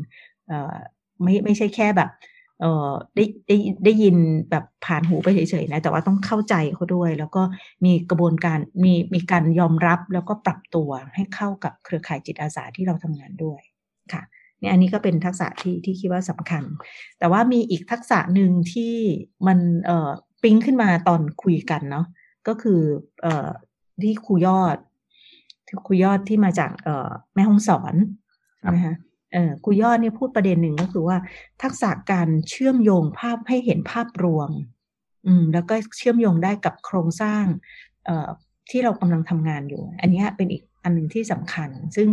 [0.47, 0.75] เอ่อ
[1.23, 4.15] ไม่ไม่ใช่แค่แบบเเออได้ได้ได้ยิน
[4.49, 7.43] แบบผ่านหูไปเฉยๆนะ แต่ว่าต้องเข้าใจเขาด้วย แล้วก็
[7.85, 13.61] มีกระบวนการมีมีการยอมรับแล้วก็ปรับตัวให้เข้ากับเครือข่ายจิตอาสาที่เราทำงานด้วย
[14.13, 14.21] ค่ะ
[14.63, 16.63] เนี่ยอันนี้ก็เป็นทักษะที่ที่คิดว่าสำคัญ
[17.19, 18.95] แต่ว่ามีอีกทักษะหนึ่งที่
[19.47, 20.09] มันเอ่อ
[20.43, 22.05] ปิ๊งขึ้นมาตอนคุยกันเนาะ
[22.47, 22.81] ก็คือ
[23.21, 23.47] เอ่อ
[24.01, 24.77] ที่ครูยอด
[25.85, 27.95] ครูยอดที่มาจากเอ่อแม่ห้องสอน
[28.75, 28.95] นะคะ
[29.33, 31.17] เออครูยอดเนี่ยพูดประเด็นหนึ่งก็คือว่า
[31.63, 34.49] ทักษะการเชื่อมโยงภาพให้เห็นภาพรวม
[35.25, 37.45] อืม แล้วก็เชื่อมโยงได้กับโครงสร้าง
[38.05, 38.29] เอ่อ
[38.69, 42.07] ที่เรากำลังทำงานอยู่ อันนี้เป็นอีกอันหนึ่งที่สำคัญ ซึ่ง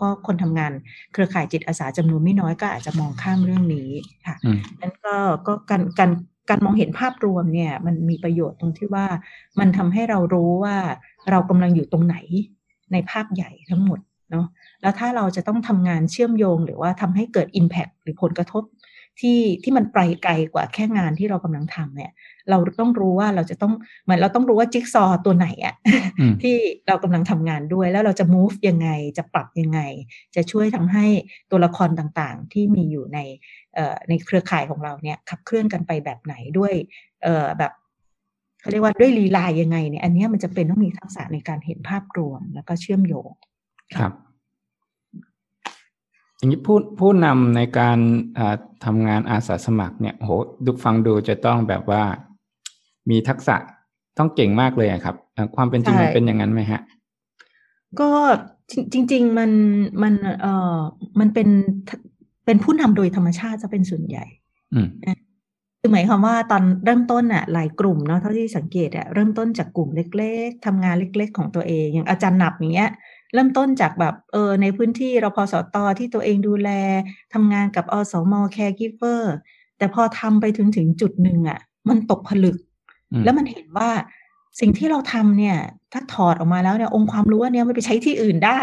[0.00, 0.72] ก็คนทำงาน
[1.12, 3.90] เครือข่ายจิตอาสาจำนวนไม่น้อยก็อาจจะมองข้ามเรื่องนี้
[4.26, 4.36] ค่ะ
[4.80, 6.10] นั้นก็ก็การการ
[6.50, 9.06] การมองเห็นภาพรวมเนี่ย มันมีประโยชน์ตรงที่ว่า
[9.58, 10.76] มันทำให้เรารู้ว่า
[11.30, 12.16] เรากำลังอยู่ตรงไหน
[12.92, 14.00] ในภาพใหญ่ทั้งหมด
[14.30, 14.46] เนาะ
[14.82, 18.62] แล้วถ้าเราจะต้องทำงานเชื่อมโยง หรือว่าทำให้เกิด Impact หรือผลกระทบ
[19.20, 22.12] ที่ที่มันไกลไกลกว่าแค่งานที่เรากำลังทำเนี่ย
[22.50, 23.72] เราต้องรู้ว่าเราจะต้อง
[24.04, 25.74] เหมือนเราต้องรู้ว่าจิ๊กซอตัวไหนอะ
[26.42, 26.56] ที่
[26.88, 29.80] เรากำลังทำงานด้วยแล้วเราจะ move ยังไงจะปรับยังไง
[30.36, 31.06] จะช่วยทำให้
[31.50, 33.18] ตัวละครต่างๆ ที่มีอยู่ใน
[34.08, 36.72] ในเครือข่ายของเราเนี่ยขับเคลื่อนกันไปแบบไหนด้วย
[37.58, 37.72] แบบ
[38.60, 43.30] เขาเรียกว่าด้วยลีลายังไงเนี่ยอันนี้มันจะเป็นต้องมีทักษะในการเห็นภาพรวมแล้วก็เชื่อมโยง
[43.96, 44.12] ครับ
[46.42, 47.98] อย่างนี้ผู้ผู้นำในการ
[48.84, 50.30] ทำงานอาสาสมัครเนี่ยโห
[50.64, 52.02] ดูฟังดูจะต้องแบบว่า
[53.10, 53.56] มีทักษะ
[54.18, 55.16] ต้องเก่งมากเลยครับ
[55.56, 56.80] ความเป็นจริงมันเป็นอย่างนั้นไหมฮะ
[58.00, 58.10] ก็
[58.92, 59.50] จริง ๆ มัน
[60.02, 60.78] มันเอ่อ
[61.20, 61.48] มันเป็น
[62.44, 64.24] เป็นผู้นำโดยธรรมชาติจะเป็นส่วนใหญ่
[64.74, 64.88] อืม
[65.80, 72.90] คือหมายความว่าตอนเริ่มต้นอะหลายกลุ่มเนาะเท่าที่สังเกตอะเริ่มต้นจากกลุ่มเล็ก ๆทำงานเล็ก ๆ ของตัวเองอย่างอาจารย์หนับอย่างเงี้ย
[73.32, 76.70] เริ่มต้นจากแบบเออในพื้นที่เรารพ.สต.ที่ตัวเองดูแล
[77.34, 79.34] ทำงานกับอสม caregiver
[79.78, 82.56] แต่พอทำไปถึงถึงจุดหนึ่งอะ่ะ มันตกผลึก
[83.24, 83.90] แล้วมันเห็นว่า
[84.60, 85.56] สิ่งที่เราทำเนี่ย
[85.92, 88.60] ถ้าถอดออกมาแล้วเนี่ยองค์ความรู้อันนี้มันไปใช้ที่อื่นได้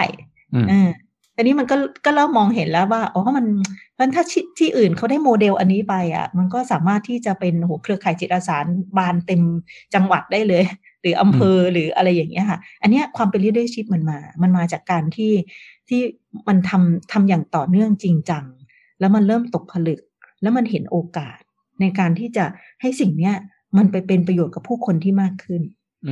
[1.40, 1.76] อ่าอันนี้มันก็
[2.06, 3.46] ก็เริ่มมองเห็นแล้วว่าอ๋อมัน
[4.00, 4.24] มันถ้า
[4.60, 8.58] ที่อื่นเขาได้โมเดลอันนี้ไปอะ มันก็สามารถที่จะเป็นหัวเครือข่ายจิตอาสา
[8.98, 9.42] บานเต็ม
[9.94, 10.64] จังหวัดได้เลย
[11.02, 15.34] หรืออำเภอหรืออะไรอย่างเงี้ยค่ะ อันนี้ความเป็น leadership มันมา มันมาจากการที่
[15.90, 16.02] ที่
[16.48, 18.46] มันทำทำอย่างต่อเนื่องจริงจัง
[19.00, 20.02] แล้วมันเริ่มตกผลึก
[20.42, 21.40] แล้วมันเห็นโอกาส
[21.82, 22.46] ในการที่จะ
[22.82, 23.36] ให้สิ่งเนี้ย
[23.78, 25.62] มันไปเป็นประโยชน์กับผู้คนที่มากขึ้น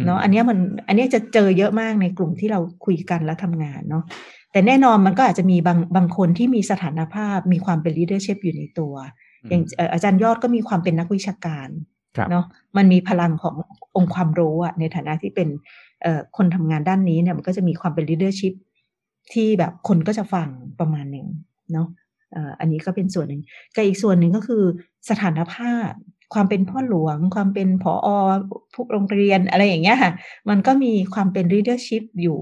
[0.06, 4.04] เนาะอันนี้มันอันนี้จะเจอเยอะมากในกลุ่มที่เราคุยกันและทำงานเนาะ
[4.52, 8.93] แต่แน่นอนมันก็อาจจะมีบางบางคนที่มีสถานภาพมีความเป็น leadership อยู่ในตัว
[9.50, 11.67] อย่างอาจารย์ยอดก็มีความเป็นนักวิชาการ
[12.32, 12.45] เนาะ
[12.78, 13.56] มันมีพลังของ
[13.95, 15.50] องค์ความรู้อะในฐานะที่เป็น
[16.38, 18.54] คนทำงานด้านนี้เนี่ยมันก็จะมีความเป็น leadership
[19.34, 20.47] ที่แบบคนก็จะฟัง
[20.80, 21.28] ประมาณหนึ่ง
[21.73, 21.88] เนาะ
[22.60, 23.41] อันนี้ก็เป็นส่วนหนึ่ง
[23.76, 24.63] กับอีกส่วนหนึ่งก็คือ
[25.10, 25.91] สถานภาพ
[26.33, 28.09] ความเป็นพ่อหลวง ความเป็นผอ
[28.73, 30.11] ผู้โรงเรียนอะไรอย่างเงี้ยค่ะ
[30.49, 32.39] มันก็มีความเป็น leadership อยู่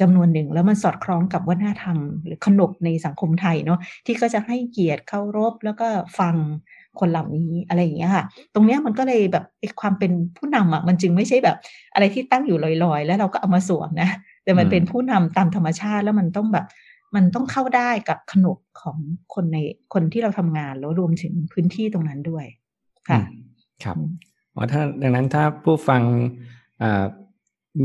[0.00, 5.86] จำนวนหนึ่งแล้วมันสอดคล้องกับวัฒนธรรม หรือขนบในสังคมไทยเนาะที่ก็จะให้เกียรติเคารพแล้วก็
[6.18, 6.34] ฟัง
[7.00, 8.24] คนเหล่านี้อะไรอย่างเงี้ยค่ะ
[8.54, 9.44] ตรงเนี้ยมันก็เลยแบบ
[9.80, 11.56] ความเป็นผู้นำอะมันจึงไม่ใช่แบบ
[11.94, 14.10] อะไรที่ตั้งอยู่ลอยๆ แล้วเราก็เอามาสวมนะ
[14.44, 16.66] แต่มันเป็นผู้นำตามธรรมชาติแล้วมันต้องแบบ
[17.14, 18.98] มันต้องเข้าได้กับขนบของ
[19.34, 19.58] คนใน
[19.94, 22.46] คนที่เราทำงานแล้วรวมถึงพื้นที่ตรงนั้นด้วย
[23.08, 23.20] ค่ะ
[23.84, 23.96] ครับ
[24.54, 26.02] อ๋อถ้าดังนั้นถ้าผู้ฟัง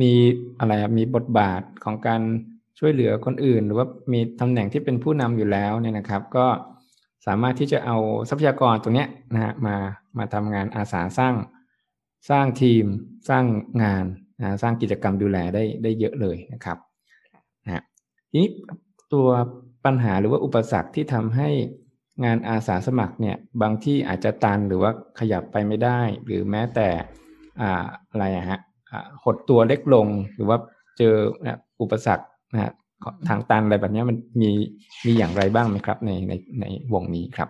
[0.01, 0.13] มี
[0.59, 2.21] อะไรมีบทบาทของการ
[2.79, 6.47] ช่วยเหลือคนอื่น หรือว่ามีตำแหน่งที่เป็นผู้นำอยู่แล้วเนี่ยนะครับ ก็
[7.25, 7.97] สามารถที่จะเอา
[8.29, 9.75] ทรัพยากรตรงนี้นะฮะมา
[10.17, 11.35] มาทำงานอาสาสร้าง
[12.29, 12.85] สร้างทีม
[13.29, 13.45] สร้าง
[13.83, 14.05] งาน
[14.39, 16.77] นะสร้างกิจกรรมดูแลได้ได้เยอะเลยนะครับ
[17.65, 17.83] นะ
[18.29, 18.49] ทีนี้
[19.13, 19.27] ตัว
[19.85, 21.49] ปัญหาหรือว่าอุปสรรคที่ทำให้
[22.23, 26.87] งานอาสาสมัครเนี่ยบางที่อาจจะตันหรือว่าขยับไปไม่ได้ หรือแม้แต่
[27.61, 28.59] อ่าอะไรอะฮะ
[29.23, 30.57] หดตัวเล็กลงหรือว่า
[30.97, 31.15] เจอ
[31.81, 32.73] อุปสรรคนะ
[33.27, 34.51] ทางตันอะไรแบบนี้มันมี
[35.05, 37.49] มีอย่างไรบ้างไหมครับ ในในในวงนี้ครับ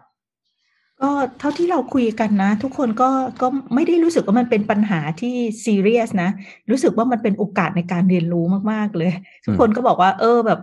[1.01, 3.09] ก็เท่าที่เราคุยกันนะ ทุกคนก็
[3.41, 6.29] ก็ไม่ได้รู้สึกว่ามันเป็นปัญหาที่ซีเรียสนะ
[6.69, 9.11] รู้สึกว่ามันเป็นโอกาสในการเรียนรู้มาก ๆ เลย
[9.45, 10.59] ทุกคนก็บอกว่า เออแบบ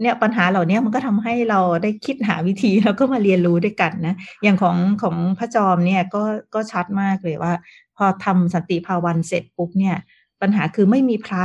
[0.00, 6.22] เนี่ยปัญหาเหล่านี้มันก็ทำให้เราได้คิดหาวิธีแล้วก็มาเรียนรู้ด้วยกันนะ อย่างของของพระจอมเนี่ยก็
[6.54, 7.52] ก็ชัดมากเลยว่า
[7.96, 9.96] พอทำสันติภาวันเสร็จปุ๊บเนี่ย
[10.40, 11.44] ปัญหาคือไม่มีพระ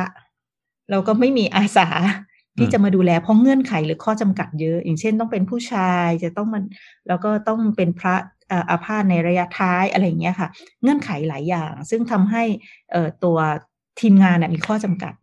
[0.92, 1.88] เราก็ไม่มีอาสา
[2.58, 6.64] ที่จะมาดูแลเพราะเงื่อนไขหรือข้อจำกัดเยอะ อย่างเช่นต้องเป็นผู้ชายจะต้องมัน
[7.08, 8.16] แล้วก็ต้องเป็นพระ
[8.70, 10.50] อาพาธในระยะท้ายอะไรอย่างเงี้ยค่ะ
[10.82, 12.44] เงื่อนไขหลายอย่าง ซึ่งทำให้
[13.24, 13.38] ตัว
[14.00, 15.14] ทีมงานมีข้อจำกัด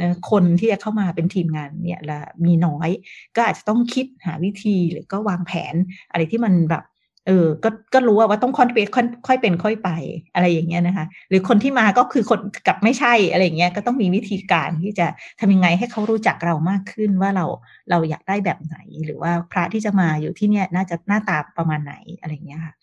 [0.00, 2.90] นะคนที่จะเข้ามาเป็นทีมงานเนี่ยละมีน้อย
[3.36, 5.74] ก็อาจจะต้องคิดหาวิธีหรือก็วางแผน
[6.10, 6.84] อะไรที่มันแบบ
[7.26, 8.86] เออ ก็ ก็รู้ว่าต้องค่อยเป็น
[9.26, 9.90] ค่อยเป็นค่อยไป
[10.34, 15.06] อะไรอย่างเงี้ยนะคะ หรือคนที่มาก็คือคนกับไม่ใช่อะไรอย่างเงี้ย ก็ต้องมีวิธีการที่จะ
[15.40, 17.46] ทำยังไงให้เขารู้จักเรามากขึ้นว่าเรา
[17.90, 22.74] เราอยากได้แบบไหน หรือว่าพระที่จะมาอยู่ที่เนี่ยน่าจะหน้าตาประมาณไหนอะไรอย่างเงี้ยค่ะ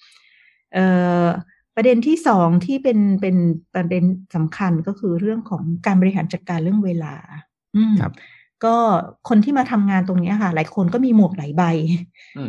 [0.74, 0.80] เอ
[1.24, 1.26] อ
[1.84, 3.36] ประเด็นที่สองที่เป็นเป็น
[3.74, 4.04] ประเด็น
[4.36, 7.16] สำคัญก็คือเรื่องของการบริหารจัดการเรื่องเวลา
[7.76, 8.14] อืมครับ
[8.66, 8.76] ก็
[9.30, 11.64] คนที่มาทำงานตรงนี้ค่ะ หลายคนก็มีหมวกหลายใบ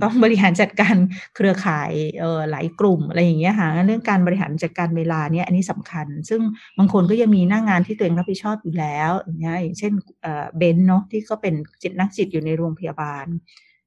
[0.03, 0.97] ต้องบริหารจัดการ
[1.37, 6.41] เครือข่ายเอ่อหลายกลุ่มอะไรอย่างเงี้ยค่ะเรื่องการบริหารจัดการเวลาเนี่ยอันนี้สำคัญ ซึ่ง
[6.79, 9.93] บางคนก็ยังมีหน้างงานที่ตัวเองรับผิดชอบอยู่แล้วอย่างเงี้ยอย่างเช่น
[10.23, 13.27] เอ่อเบนเนาะที่ก็เป็นจิตนักจิตอยู่ในโรงพยาบาล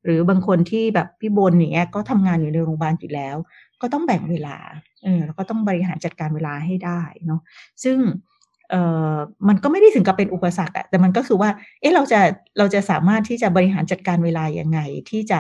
[0.05, 3.37] หรือบางคนที่แบบพี่บนอย่างเงี้ยก็ทำงานอยู่ในโรงพยาบาลอยู่แล้ว
[3.81, 4.57] ก็ต้องแบ่งเวลา
[5.03, 7.41] เออแล้วก็ต้องบริหารจัดการเวลาให้ได้เนาะ
[7.83, 7.97] ซึ่ง
[8.69, 8.81] เอ่
[9.13, 9.15] อ
[9.47, 11.49] มันก็ไม่ได้ถึงกับเป็นอุปสรรคอะแต่มันก็คือว่า
[11.81, 12.19] เอ๊ะเราจะ
[12.57, 15.39] เราจะสามารถที่จะบริหารจัดการเวลายังไง ที่จะ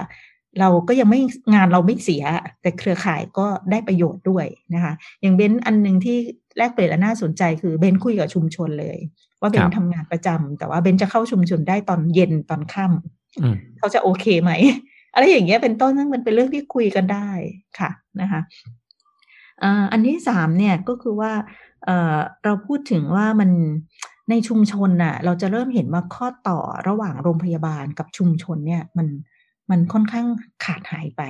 [0.59, 1.19] เราก็ยังไม่
[1.53, 2.23] งานเราไม่เสีย
[2.61, 4.45] แต่เครือข่ายก็ได้ประโยชน์ด้วย
[4.75, 6.17] นะคะ อย่างเบนอันหนึ่งที่
[6.57, 8.97] แลกเปลี่ยนและน่าสนใจคือเบนคุยกับชุมชนเลย
[9.41, 14.51] ว่าเบนทำงานประจำแต่ว่าเบนจะเข้าชุมชนได้ตอนเย็นตอนค่ำเขาจะโอเคไหม
[15.15, 17.29] อะไรอย่างเงี้ยเป็นต้นซึ่งมันเป็นเรื่องที่คุยกันได้
[17.79, 17.89] ค่ะ
[18.21, 18.41] นะคะ
[19.91, 21.31] อันที่สามเนี่ยก็คือว่า
[22.43, 23.49] เราพูดถึงว่ามัน
[24.29, 29.07] ในชุมชนน่ะ เราจะเริ่มเห็นว่าข้อต่อระหว่างโรงพยาบาลกับชุมชนเนี่ย มัน
[29.69, 30.27] มันค่อนข้าง
[30.65, 31.21] ขาดหายไป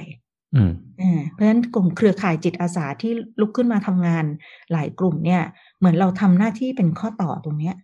[1.33, 4.25] เพราะฉะนั้นกลุ่มเครือข่ายจิตอาสาที่ลุกขึ้นมาทำงาน
[4.71, 5.41] หลายกลุ่มเนี่ย
[5.77, 7.75] เหมือนเราทำหน้าที่เป็นข้อต่อตรงเนี้ย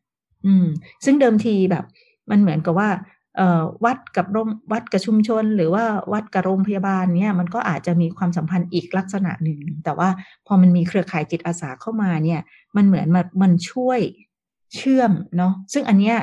[0.45, 0.65] อืม
[1.05, 1.85] ซึ่งเดิมทีแบบ
[2.31, 2.89] มันเหมือนกับว่า
[3.85, 10.09] วัดกับโรงวัดกับชุมชน หรือว่าวัดกับโรงพยาบาลเนี่ยมันก็อาจจะมีความสัมพันธ์อีกลักษณะหนึ่ง แต่ว่า
[10.47, 12.41] พอมันมีเครือข่ายจิตอาสาเข้ามาเนี่ย
[12.75, 13.99] มันเหมือนมันมันช่วย
[14.75, 16.17] เชื่อมเนาะซึ่งอันเนี้ย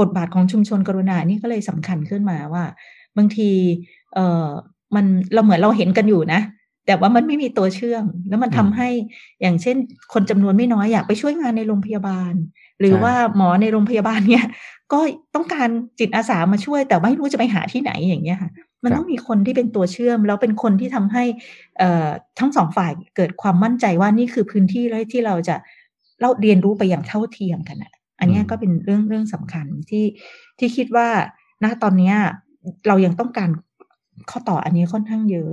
[0.00, 2.64] บทบาทของชุมชนกรุณานี่ก็เลยสำคัญขึ้นมาว่า
[3.16, 3.50] บางที
[4.14, 4.48] เออ
[4.94, 6.40] มันเราเหมือนเราเห็นกันอยู่นะ
[6.86, 8.88] แต่ว่ามันไม่มีตัวเชื่อม แล้วมันทำให้
[9.40, 9.76] อย่างเช่น
[10.12, 12.32] คนจำนวนไม่น้อยอยากไปช่วยงานในโรงพยาบาล
[12.80, 14.46] หรือว่าหมอในโรงพยาบาลเนี่ย
[14.92, 15.00] ก็
[15.34, 18.50] ต้องการจิตอาสามาช่วย แต่ไม่รู้จะไปหาที่ไหนอย่างเงี้ยค่ะ
[18.84, 21.24] มันต้องมีคนที่เป็นตัวเชื่อม แล้วเป็นคนที่ทำให้
[21.78, 25.56] เอ่อทั้งสองฝ่ายเกิดความมั่นใจว่านี่คือพื้นที่แล้วที่เราจะ
[26.20, 30.04] เราเรียนรู้ไปอย่างเท่าเทียมกันอะ อันนี้ก็เป็นเรื่องเรื่องสำคัญที่
[30.58, 31.08] ที่คิดว่า
[31.64, 32.14] ณตอนเนี้ย
[32.88, 33.50] เรายังต้องการ
[34.30, 35.50] ข้อต่ออันนี้ค่อนข้างเยอะ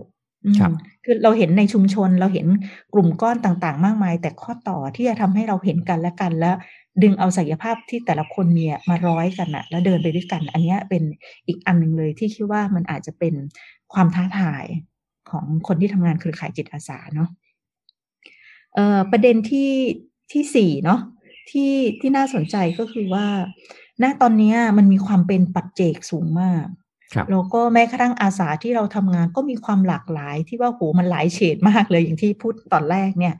[1.05, 2.47] คือเราเห็นในชุมชนเราเห็น
[2.93, 6.55] กลุ่มก้อนต่างๆ มากมาย แต่ข้อต่อที่จะทำให้เราเห็นกันและกันแล้ว
[7.01, 11.03] ดึงเอาศักยภาพที่แต่ละคนมีมาร้อยกันอะแล้วเดินไปด้วยกัน อันนี้เป็น
[11.47, 13.33] อีกอันหนึ่งเลยที่คิดว่ามันอาจจะเป็น
[13.93, 14.65] ความท้าทาย
[15.29, 17.29] ของคนที่ทำงานเครือข่ายจิตอาสาเนาะ
[18.73, 19.71] เอ่อประเด็นที่
[20.31, 20.99] ที่สี่เนาะ
[21.49, 23.25] ที่ที่น่าสนใจก็คือว่า
[24.03, 26.65] ณตอนนี้มันมีความเป็นปัจเจกสูงมาก
[27.32, 33.36] แล้วก็แม้กระทั่งอาสาที่เราทำงานก็มีความหลากหลายที่ว่าโหมันหลายเฉดมากเลยอย่างที่พูดตอนแรกเนี่ย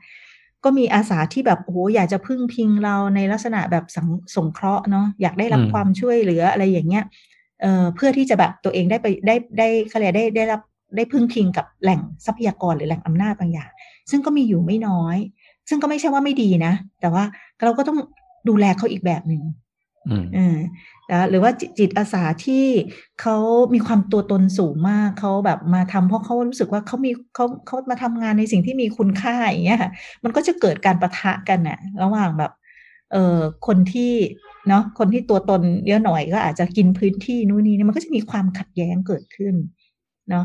[0.64, 7.04] ก็มีอาสาที่แบบโอ้โหอยากจะพึ่งพิงเราในลักษณะแบบสงสงเคราะห์เนาะอยากได้รับความช่วยเหลืออะไรอย่างเงี้ย
[7.62, 10.60] เอ่อเพื่อที่จะแบบตัวเองได้ไปได้ได้เขาเรียกได้ได้รับ
[10.96, 13.70] ได้พึ่งพิงกับแหล่งทรัพยากรหรือแหล่งอำนาจบางอย่าง
[14.10, 15.16] ซึ่งก็มีอยู่ไม่น้อย
[15.68, 17.24] ซึ่งก็ไม่ใช่ว่าไม่ดีนะ แต่ว่า
[17.62, 17.98] เราก็ต้อง
[18.48, 19.42] ดูแลเขาอีกแบบหนึ่ง
[20.36, 20.56] อืม
[21.12, 22.64] นะหรือว่าจิตอาสาที่
[23.20, 23.36] เขา
[23.74, 29.80] มีความตัวตนสูงมากเขาแบบมาทำเพราะเขารู้สึกว่าเขามีเขาเขามาทำงานในสิ่งที่มีคุณค่าอย่างเงี้ย
[30.24, 32.52] มันก็จะเกิดการประทะกันน่ะระหว่างแบบ
[33.12, 34.12] เอ่อคนที่
[34.68, 39.54] เนาะคนที่ตัวตนเยอะหน่อยก็อาจจะกินพื้นที่นู่นนี่มันก็จะมีความขัดแย้งเกิดขึ้น
[40.30, 40.44] เนาะ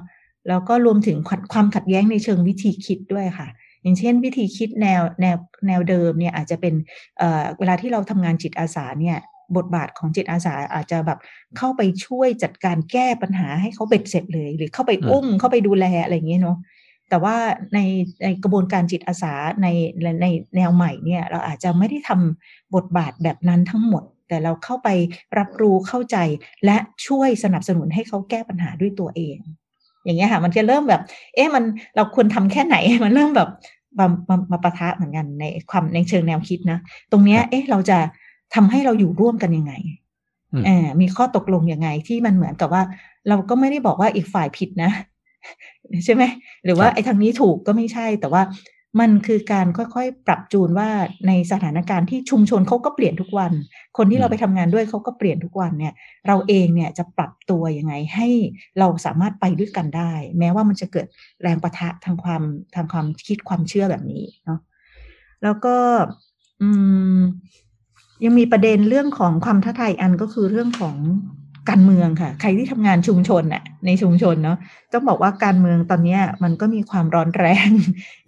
[0.50, 1.18] แล้วก็รวมถึง
[1.54, 3.48] ความขัดแย้งในเชิงวิธีคิดด้วยค่ะ
[3.84, 6.74] อย่างเช่น วิธีคิดแนวแนวแนวเดิมเนี่ยอาจจะเป็น
[7.18, 9.18] เอ่อเวลาที่เราทำงานจิตอาสาเนี่ย
[9.58, 11.20] บทบาทของจิตอาสาอาจจะแบบ
[11.58, 16.58] เข้าไปช่วยจัดการแก้ปัญหาให้เขาเบ็ดเสร็จเลย หรือเข้าไปอุ้มเข้าไปดูแลอะไรอย่างเงี้ยเนาะ
[17.10, 17.36] แต่ว่า
[17.74, 17.80] ใน
[18.24, 19.68] ในกระบวนการจิตอาสาใน
[20.22, 24.90] ในแนวใหม่เนี่ย เราอาจจะไม่ได้ทำบทบาทแบบนั้นทั้งหมด แต่เราเข้าไป
[25.38, 26.18] รับรู้เข้าใจ
[26.66, 26.78] และ
[27.08, 29.38] ช่วยสนับสนุนให้เขาแก้ปัญหาด้วยตัวเอง
[30.04, 31.02] อย่างเงี้ยค่ะ มันจะเริ่มแบบ
[31.36, 31.64] เอ๊ะมัน
[31.96, 33.50] เราควรทำแค่ไหนมันเริ่มแบบ
[34.00, 36.80] มามามาปะทะเหมือนกันในความในเชิงแนวคิดนะ
[37.12, 37.98] ตรงเนี้ย เอ๊ะเราจะ
[38.56, 39.74] ทำให้เราอยู่ร่วมกันยังไง
[40.68, 40.70] อ
[41.02, 42.84] มีข้อตกลงยังไงที่มันเหมือนกับว่า
[43.30, 44.92] เราก็ไม่ได้บอกว่าอีกฝ่ายผิดนะ
[46.06, 46.24] ใช่ไหม
[46.66, 48.42] หรือว่าไอ้ทางนี้ถูกก็ไม่ใช่ แต่ว่า
[49.00, 50.90] มันคือการค่อยๆ ปรับจูนว่า
[51.28, 53.52] ในสถานการณ์ที่ชุมชนเขาก็เปลี่ยนทุกวัน
[53.98, 55.94] คนที่เราไปทำงานด้วยเขาก็เปลี่ยนทุกวันเนี่ย
[56.28, 58.28] เราเองเนี่ยจะปรับตัวยังไงให้
[58.80, 61.08] เราสามารถไปด้วยกันได้ แม้ว่ามันจะเกิด
[61.44, 62.44] แรงประทะทางความ
[62.76, 64.60] ทางความคิดความเชื่อแบบนี้เนาะ
[65.44, 65.76] แล้วก็
[66.62, 66.70] อื
[67.18, 67.20] ม
[68.24, 70.96] ยังมีประเด็นเรื่องของความท้าทายอันก็คือเรื่องของ
[71.70, 74.58] การเมืองค่ะ ใครที่ทำงานชุมชนน่ะในชุมชนเนาะ
[74.94, 77.70] ต้องบอกว่าการเมืองตอนเนี้ยมันก็มีความร้อนแรง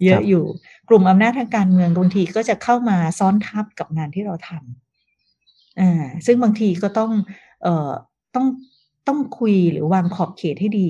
[0.04, 0.44] เยอะอยู่
[0.88, 7.12] กลุ่มอำนาจทางการเมืองบางทีก็จะเข้ามาซ้อนทับกับงานที่เราทำอ่าซึ่งบางทีก็ต้อง
[7.62, 7.90] เอ่อ
[8.34, 8.46] ต้อง
[9.08, 10.88] ต้องคุยหรือวางขอบเขตให้ดี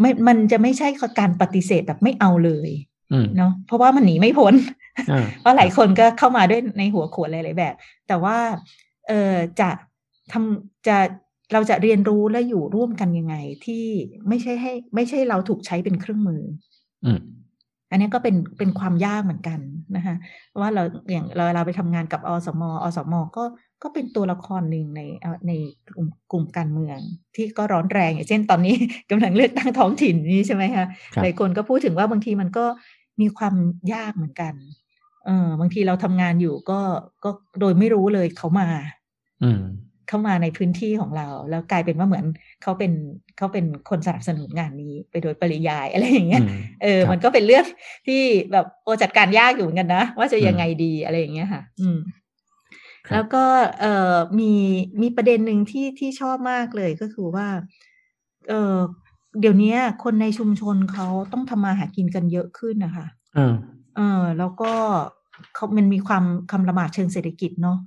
[0.00, 2.70] ไม่มันจะไม่ใช่การปฏิเสธแบบไม่เอาเลย
[3.36, 4.54] เนาะเพราะว่ามันหนีไม่พ้น
[5.40, 7.74] เพราะหลายคนก็เข้ามาด้วยในหัวขวดหลายๆแบบ
[8.08, 8.36] แต่ว่า
[9.08, 9.70] เออจะ
[10.32, 10.96] ทำจะ
[11.52, 13.34] เราจะเรียนรู้และอยู่ร่วมกันยังไง
[13.66, 13.86] ที่
[14.28, 16.42] ไม่ใช่ให้ ไม่ใช่เราถูกใช้เป็นเครื่องมือ
[17.06, 17.12] อื
[17.90, 19.60] อันนี้ก็เป็นเป็นความยากเหมือนกัน
[19.96, 20.16] นะคะ
[20.60, 23.44] ว่าเราอย่างเราเราไปทำงานกับอสมอสมก็
[23.82, 25.00] ก็เป็นตัวละครหนึ่งใน
[25.48, 25.52] ใน
[25.94, 26.98] กลุ่มกลุ่มการเมือง
[27.34, 28.74] ที่ก็ร้อนแรงอย่างเช่นตอนนี้
[29.10, 30.84] กำลังเลือกตั้งท้องถิ่นนี้ใช่ไหมคะ
[31.22, 32.64] หลายคนก็พูดถึงว่าบางทีมันก็
[33.20, 33.54] มีความ
[33.94, 34.54] ยากเหมือนกัน
[35.28, 36.80] เออบางทีเราทำงานอยู่ก็
[37.24, 38.68] ก็โดยไม่รู้เลยเขามา
[39.44, 39.62] อืม
[40.08, 42.24] เข้ามาในพื้นที่ของเรา แล้วกลายเป็นว่าเหมือน
[42.62, 42.92] เขาเป็น
[43.36, 46.42] เขาเป็นคนสนับสนุนงานนี้ไปโดยปริยายอะไรอย่างเงี้ย
[46.82, 47.64] เออ มันก็เป็นเรื่อง
[48.06, 51.98] ที่แบบโอจัดการยากอยู่เหมือนกันนะว่าจะยังไงดีอะไรอย่างเงี้ยค่ะ อืม
[53.12, 53.44] แล้วก็
[53.80, 54.52] เอ่อมี
[55.02, 57.48] มีประเด็นหนึ่งที่ที่ชอบมากเลยก็คือว่า
[58.48, 58.76] เออ
[59.40, 63.06] เดี๋ยวนี้คนในชุมชนเขาต้องทำมาหากินกันเยอะขึ้นนะคะ
[63.96, 64.72] เออแล้วก็
[65.54, 67.78] เขามันมีความคำละหมาดเชิงเศรษฐกิจเนาะ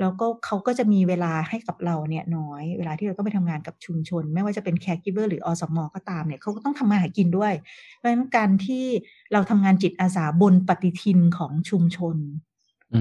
[0.00, 7.54] แล้วก็เขาก็จะมีเวลาให้กับเราเนี่ยน้อย เวลาที่เราต้องไปทำงานกับชุมชน ไม่ว่าจะเป็น caregiver หรืออสมก็ตามเนี่ยเขาก็ต้องทำมาหากินด้วย
[7.96, 8.84] เพราะฉะนั้นการที่
[9.32, 12.16] เราทำงานจิตอาสาบนปฏิทินของชุมชน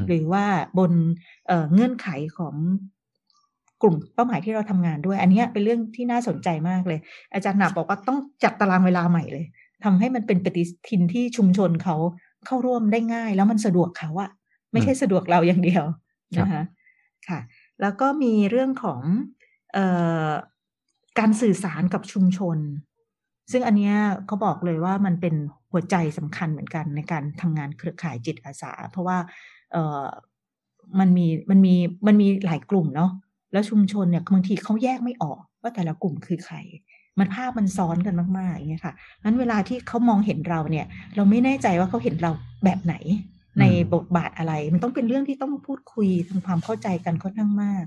[0.08, 0.46] หรือว่า
[0.78, 2.08] บนเงื่อนไข
[2.38, 2.56] ของ
[3.82, 7.00] กลุ่มเป้าหมายที่เราทำงานด้วย อันนี้เป็นเรื่องที่น่าสนใจมากเลย
[7.34, 9.46] อาจารย์หนับบอกว่าต้องจัดตารางเวลาใหม่เลย
[9.84, 11.96] ทำให้มันเป็นปฏิทินที่ชุมชนเขา
[12.46, 14.30] เข้าร่วมได้ง่าย แล้วมันสะดวกเขาอะ
[14.72, 15.86] ไม่ใช่สะดวกเราอย่างเดียว
[16.40, 16.64] นะคะ
[17.28, 17.40] ค่ะ
[17.82, 19.02] แล้วก็มีเรื่องของ
[19.78, 19.80] อ
[20.28, 20.30] อ
[21.20, 22.58] การสื่อสารกับชุมชน
[23.52, 23.92] ซึ่งอันนี้
[24.28, 25.36] เขาบอกเลยว่ามันเป็น
[25.72, 29.18] หัวใจสำคัญเหมือนกันในการทำงานเครือข่ายจิตอาสา เพราะว่า
[29.72, 30.06] เออ
[31.00, 31.76] มันมีมันมี
[32.08, 33.12] มันมีหลายกลุ่มเนาะ
[33.52, 36.56] แล้วชุมชนเนี่ยบางทีเขาแยกไม่ออกว่าแต่ละกลุ่มคือใคร
[37.20, 42.32] มันภาพมันซ้อนกันมากๆอย่างเงี้ยค่ะนั้นเวลาที่เขามองเห็นเราเนี่ย เราไม่แน่ใจว่าเขาเห็นเรา
[42.64, 42.96] แบบไหน
[43.60, 47.86] ในบทบาทอะไร มันต้องเป็นเรื่องที่ต้องพูดคุยทำความเข้าใจกันค่อนข้างมาก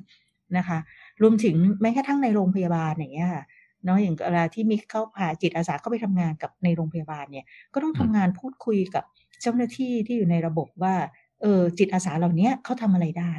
[0.56, 0.78] นะคะ
[1.22, 3.44] รวมถึงแม้กระทั่งในโรงพยาบาลอย่างเงี้ยค่ะ
[3.84, 9.04] เนาะอย่างเวลาที่มีเข้าพาจิตอาสาเข้าไปทำงานกับในโรงพยาบาลเนี่ย ก็ต้องทำงานพูดคุยกับ
[9.42, 10.94] เจ้าหน้าที่ที่อยู่ในระบบว่า
[11.42, 13.34] เออจิตอาสาเหล่านี้เขาทำอะไรได้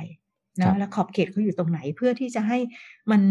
[0.60, 2.58] นะแล้วขอบเขตเขาอยู่ตรงไหนเพื่อที่จะให้
[3.12, 3.22] มัน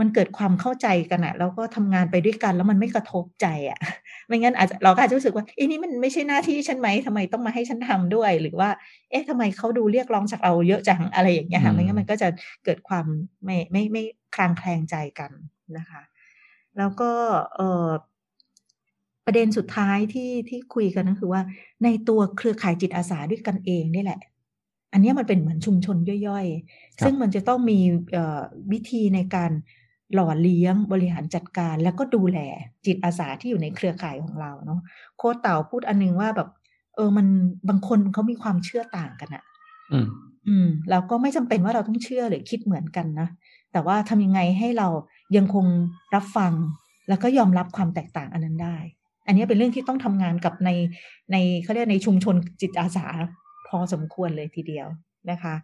[0.00, 3.78] มันเกิดความเข้าใจกันอะแล้วก็ทำงานไปด้วยกันแล้วมันไม่กระทบใจอะ
[4.26, 8.70] ไม่งั้นอาจจะเราก็อาจจะรู้สึกว่าเอ้นี่มันไม่ใช่หน้าที่ฉันไหมทำไมต้องมาให้ฉันทำด้วย หรือว่า
[9.10, 12.28] เอ๊ะทำไมเขาดูเรียกร้องจากเราเยอะจังอะไรอย่างเงี้ยค่ะไม่งั้นมันก็จะ
[12.64, 13.06] เกิดความ
[13.44, 14.02] ไม่ไม่ไม่
[14.34, 15.30] คลางแคลงใจกัน
[15.78, 16.02] นะคะ
[16.78, 17.10] แล้วก็
[17.56, 17.88] เออ
[19.26, 21.42] ประเด็นสุดท้ายที่ที่คุยกันก็คือว่า
[21.84, 24.20] ในตัวเครือข่ายจิตอาสาด้วยกันเองนี่แหละ
[24.92, 25.96] อันนี้มันเป็นเหมือนชุมชน
[26.28, 27.78] ย่อยๆ ซึ่งมันจะต้องมี
[28.72, 29.50] วิธีในการ
[30.14, 32.38] หล่อเลี้ยงบริหารจัดการแล้วก็ดูแล
[32.86, 34.80] จิตอาสาที่อยู่ในเครือข่ายของเราเนาะ
[35.16, 36.48] โค้ดเต่าพูดอันนึงว่าแบบ
[36.96, 37.26] เออมัน
[37.68, 39.44] บางคนเขามีความเชื่อต่างกันอะ
[39.92, 40.06] อืม
[40.48, 43.28] อืมเราก็ไม่จำเป็นว่าเราต้องเชื่อหรือคิดเหมือนกันนะ
[43.72, 44.88] แต่ว่าทำยังไงให้เรา
[45.36, 45.66] ยังคง
[46.14, 46.52] รับฟัง
[47.08, 48.76] แล้วก็ยอมรับความแตกต่างอันนั้นได้
[49.26, 50.70] อันนี้เป็นเรื่องที่ต้องทำงานกับใน
[51.32, 53.06] ในเขาเรียกในชุมชนจิตอาสา
[53.68, 54.86] พอสมควรเลยทีเดียว
[55.30, 55.54] นะคะ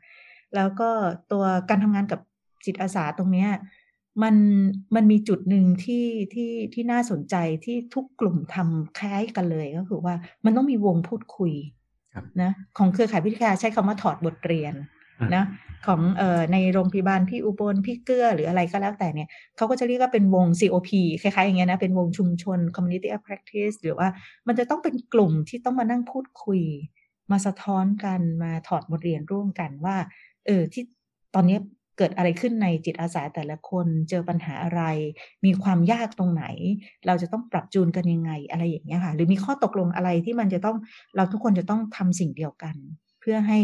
[0.55, 0.89] แล้วก็
[1.33, 2.21] ตัวการทำงานกับ
[2.65, 3.49] จิตอาสาตรงเนี้ย
[4.23, 4.37] มัน
[4.95, 11.53] มันมีจุดหนึ่งที่ที่ที่น่าสนใจที่ทุกกลุ่มทำคล้ายกันเลยก็คือว่ามันต้องมีวงพูดคุย
[12.43, 14.75] นะของเครือข่ายพิทยาใช้คำว่าถอดบทเรียน
[15.35, 15.45] นะ
[15.87, 20.91] ของเอ่อในโรงพยาบาลพี่อุบลพี่เกื้อหรืออะไรก็แล้วแต่เนี่ยเขาก็จะเรียกว่าเป็นวง COP
[21.23, 24.09] คล้ายๆอย่างเงี้ยนะ เป็นวงชุมชน community of practice หรือว่า
[24.47, 26.61] มันจะต้องเป็นกลุ่มที่ต้องมานั่งพูดคุย
[27.31, 29.97] มาสะท้อนกันมาถอดบทเรียนร่วมกันว่า
[30.47, 30.85] เออที่
[31.35, 31.59] ตอนนี้
[31.99, 34.83] เกิดอะไรขึ้นในจิตอาสาแต่ละคนเจอปัญหาอะไร
[35.45, 36.45] มีความยากตรงไหน
[37.07, 40.77] เราจะต้องปรับจูนกันยังไงอะไรอย่างเงี้ยค่ะ หรือมีข้อตกลงอะไรที่มันจะต้อง
[41.17, 42.75] เราทุกคนจะต้องทำสิ่งเดียวกัน
[43.21, 43.59] เพื่อให้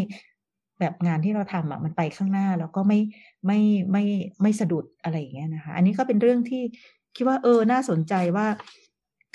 [0.80, 3.00] แบบงานที่เราทำอะมันไปข้างหน้าแล้วก็ไม่
[3.46, 3.60] ไม่
[3.92, 4.04] ไม่
[4.42, 6.62] ไม่สะดุดอะไรอย่างเงี้ยนะคะ อันนี้ก็เป็นเรื่องที่
[7.16, 8.46] คิดว่าเออน่าสนใจว่า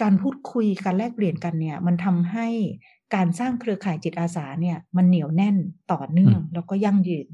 [0.01, 2.47] การพูดคุยการแลกเปลี่ยนกันเนี่ย มันทำให้
[3.15, 5.57] การสร้างเครือข่ายจิตอาสาเนี่ย มันเหนียวแน่น
[5.91, 7.27] ต่อเนื่องแล้วก็ยั่งยืน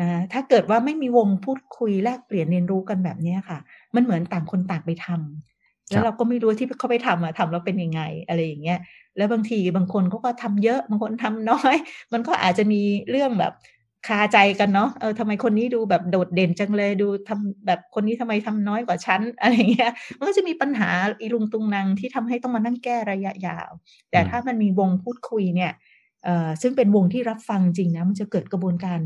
[0.00, 3.58] นะถ้าเกิดว่าไม่มีวงพูดคุยแลกเปลี่ยนเรียนรู้กันแบบนี้ค่ะ
[3.94, 8.78] มันเหมือนต่างคนต่างไปทำแล้วเราก็ไม่รู้ที่เขาไปทำอะทำแล้วเป็นยังไงอะไรอย่างเงี้ย
[9.16, 11.76] แล้วบางทีบางคนเขาก็ทำเยอะบางคนทำน้อย
[12.12, 12.80] มันก็อาจจะมี
[13.10, 13.52] เรื่องแบบ
[14.06, 20.90] คาใจกันเนาะเออทำไมคนนี้ดูแบบโดดเด่นจังเลยดูทำแบบคนนี้ทำไมทำน้อยกว่าฉันอะไรเงี้ยมันก็จะมีปัญหา
[21.20, 23.70] อีลุงตุงนางที่ทำให้ต้องมานั่งแก้ระยะยาว
[24.10, 25.72] แต่ถ้ามันมีวงพูดคุยเนี่ย
[26.24, 29.00] เอ่อซึ่งเป็นวงที่รับฟังจริงนะมันจะเกิดกระบวนการ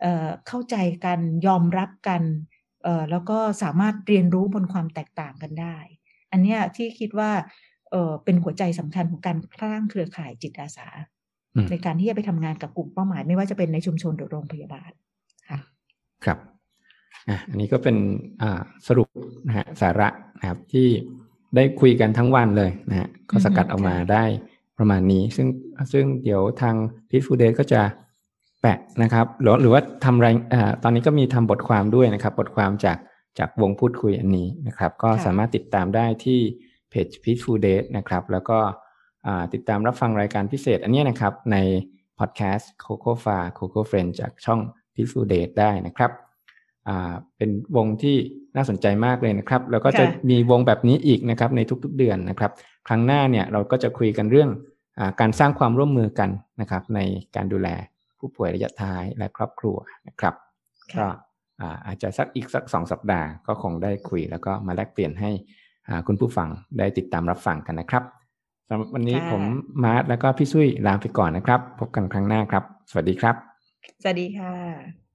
[0.00, 2.22] เอ่อเข้าใจกันยอมรับกัน
[2.84, 5.76] เอ่อแล้วก็สามารถเรียนรู้บนความแตกต่างกันได้
[6.32, 7.30] อันเนี้ยที่คิดว่า
[7.90, 10.88] เออเป็นหัวใจสำคัญของการสร้างเครือข่ายจิตอาสา
[11.70, 14.90] ในการที่จะไปทำงานกับกลุ่มเป้าหมาย ไม่ว่าจะเป็นในชุมชนหรือโรงพยาบาล
[15.48, 15.58] ค่ะ
[16.24, 16.38] ครับ
[17.28, 17.96] อะอันนี้ก็เป็น
[18.42, 19.08] อ่าสรุป
[19.46, 20.88] นะฮะสาระนะครับที่
[21.54, 24.24] ได้คุยกันทั้งวันเลยนะฮะก็สกัดออกมาได้
[24.78, 25.48] ประมาณนี้ ซึ่ง
[25.92, 26.74] ซึ่งเดี๋ยวทาง
[27.08, 27.82] พีทฟูเดก็จะ
[28.60, 32.98] แปะนะครับหรือหรือว่าทำรายอ่าตอนนี้ก็มีทำบทความด้วยนะครับ บทความจาก
[33.38, 36.40] จากวงพูดคุยอันนี้นะครับ ก็สามารถติดตามได้ที่
[36.90, 38.58] เพจ Peaceful Date นะครับ แล้วก็
[39.52, 41.56] ติดตามรับฟังรายการพิเศษ อันนี้นะครับใน
[42.18, 44.60] พอดแคสต์ Coco f a Coco Friend จากช่อง
[44.94, 46.12] Peaceful Date ได้นะครับ
[47.36, 48.16] เป็นวงที่
[48.56, 52.52] น่าสนใจมากเลยนะครับ แล้วก็จะมีวงแบบนี้อีกนะครับในทุกๆเดือนนะครับ
[52.88, 54.50] ครั้งหน้าเนี่ยเราก็จะคุยกันเรื่อง
[54.98, 56.30] อการสร้างความร่วมมือกัน
[56.60, 57.00] นะครับ ใน
[57.36, 57.68] การดูแล
[58.18, 59.76] ผู้ป่วยระยะท้ายและครอบครัว
[60.08, 60.34] นะครับ
[60.98, 61.06] ก็
[61.86, 65.30] อาจจะสักอีกสักสองสัปดาห์ก็คงได้คุย แล้วก็มาแลกเปลี่ยนให้
[66.06, 66.48] คุณผู้ฟัง
[66.78, 68.04] ได้ติดตามรับฟังกันนะครับ
[68.68, 69.42] สำหรับวันนี้ผม
[69.84, 73.34] มาร์ทแล้วก็พี่ซุยลาไปก่อนนะครับ พบกันครั้งหน้าครับ สวัสดีครับ
[74.02, 75.07] สวัสดีค่ะ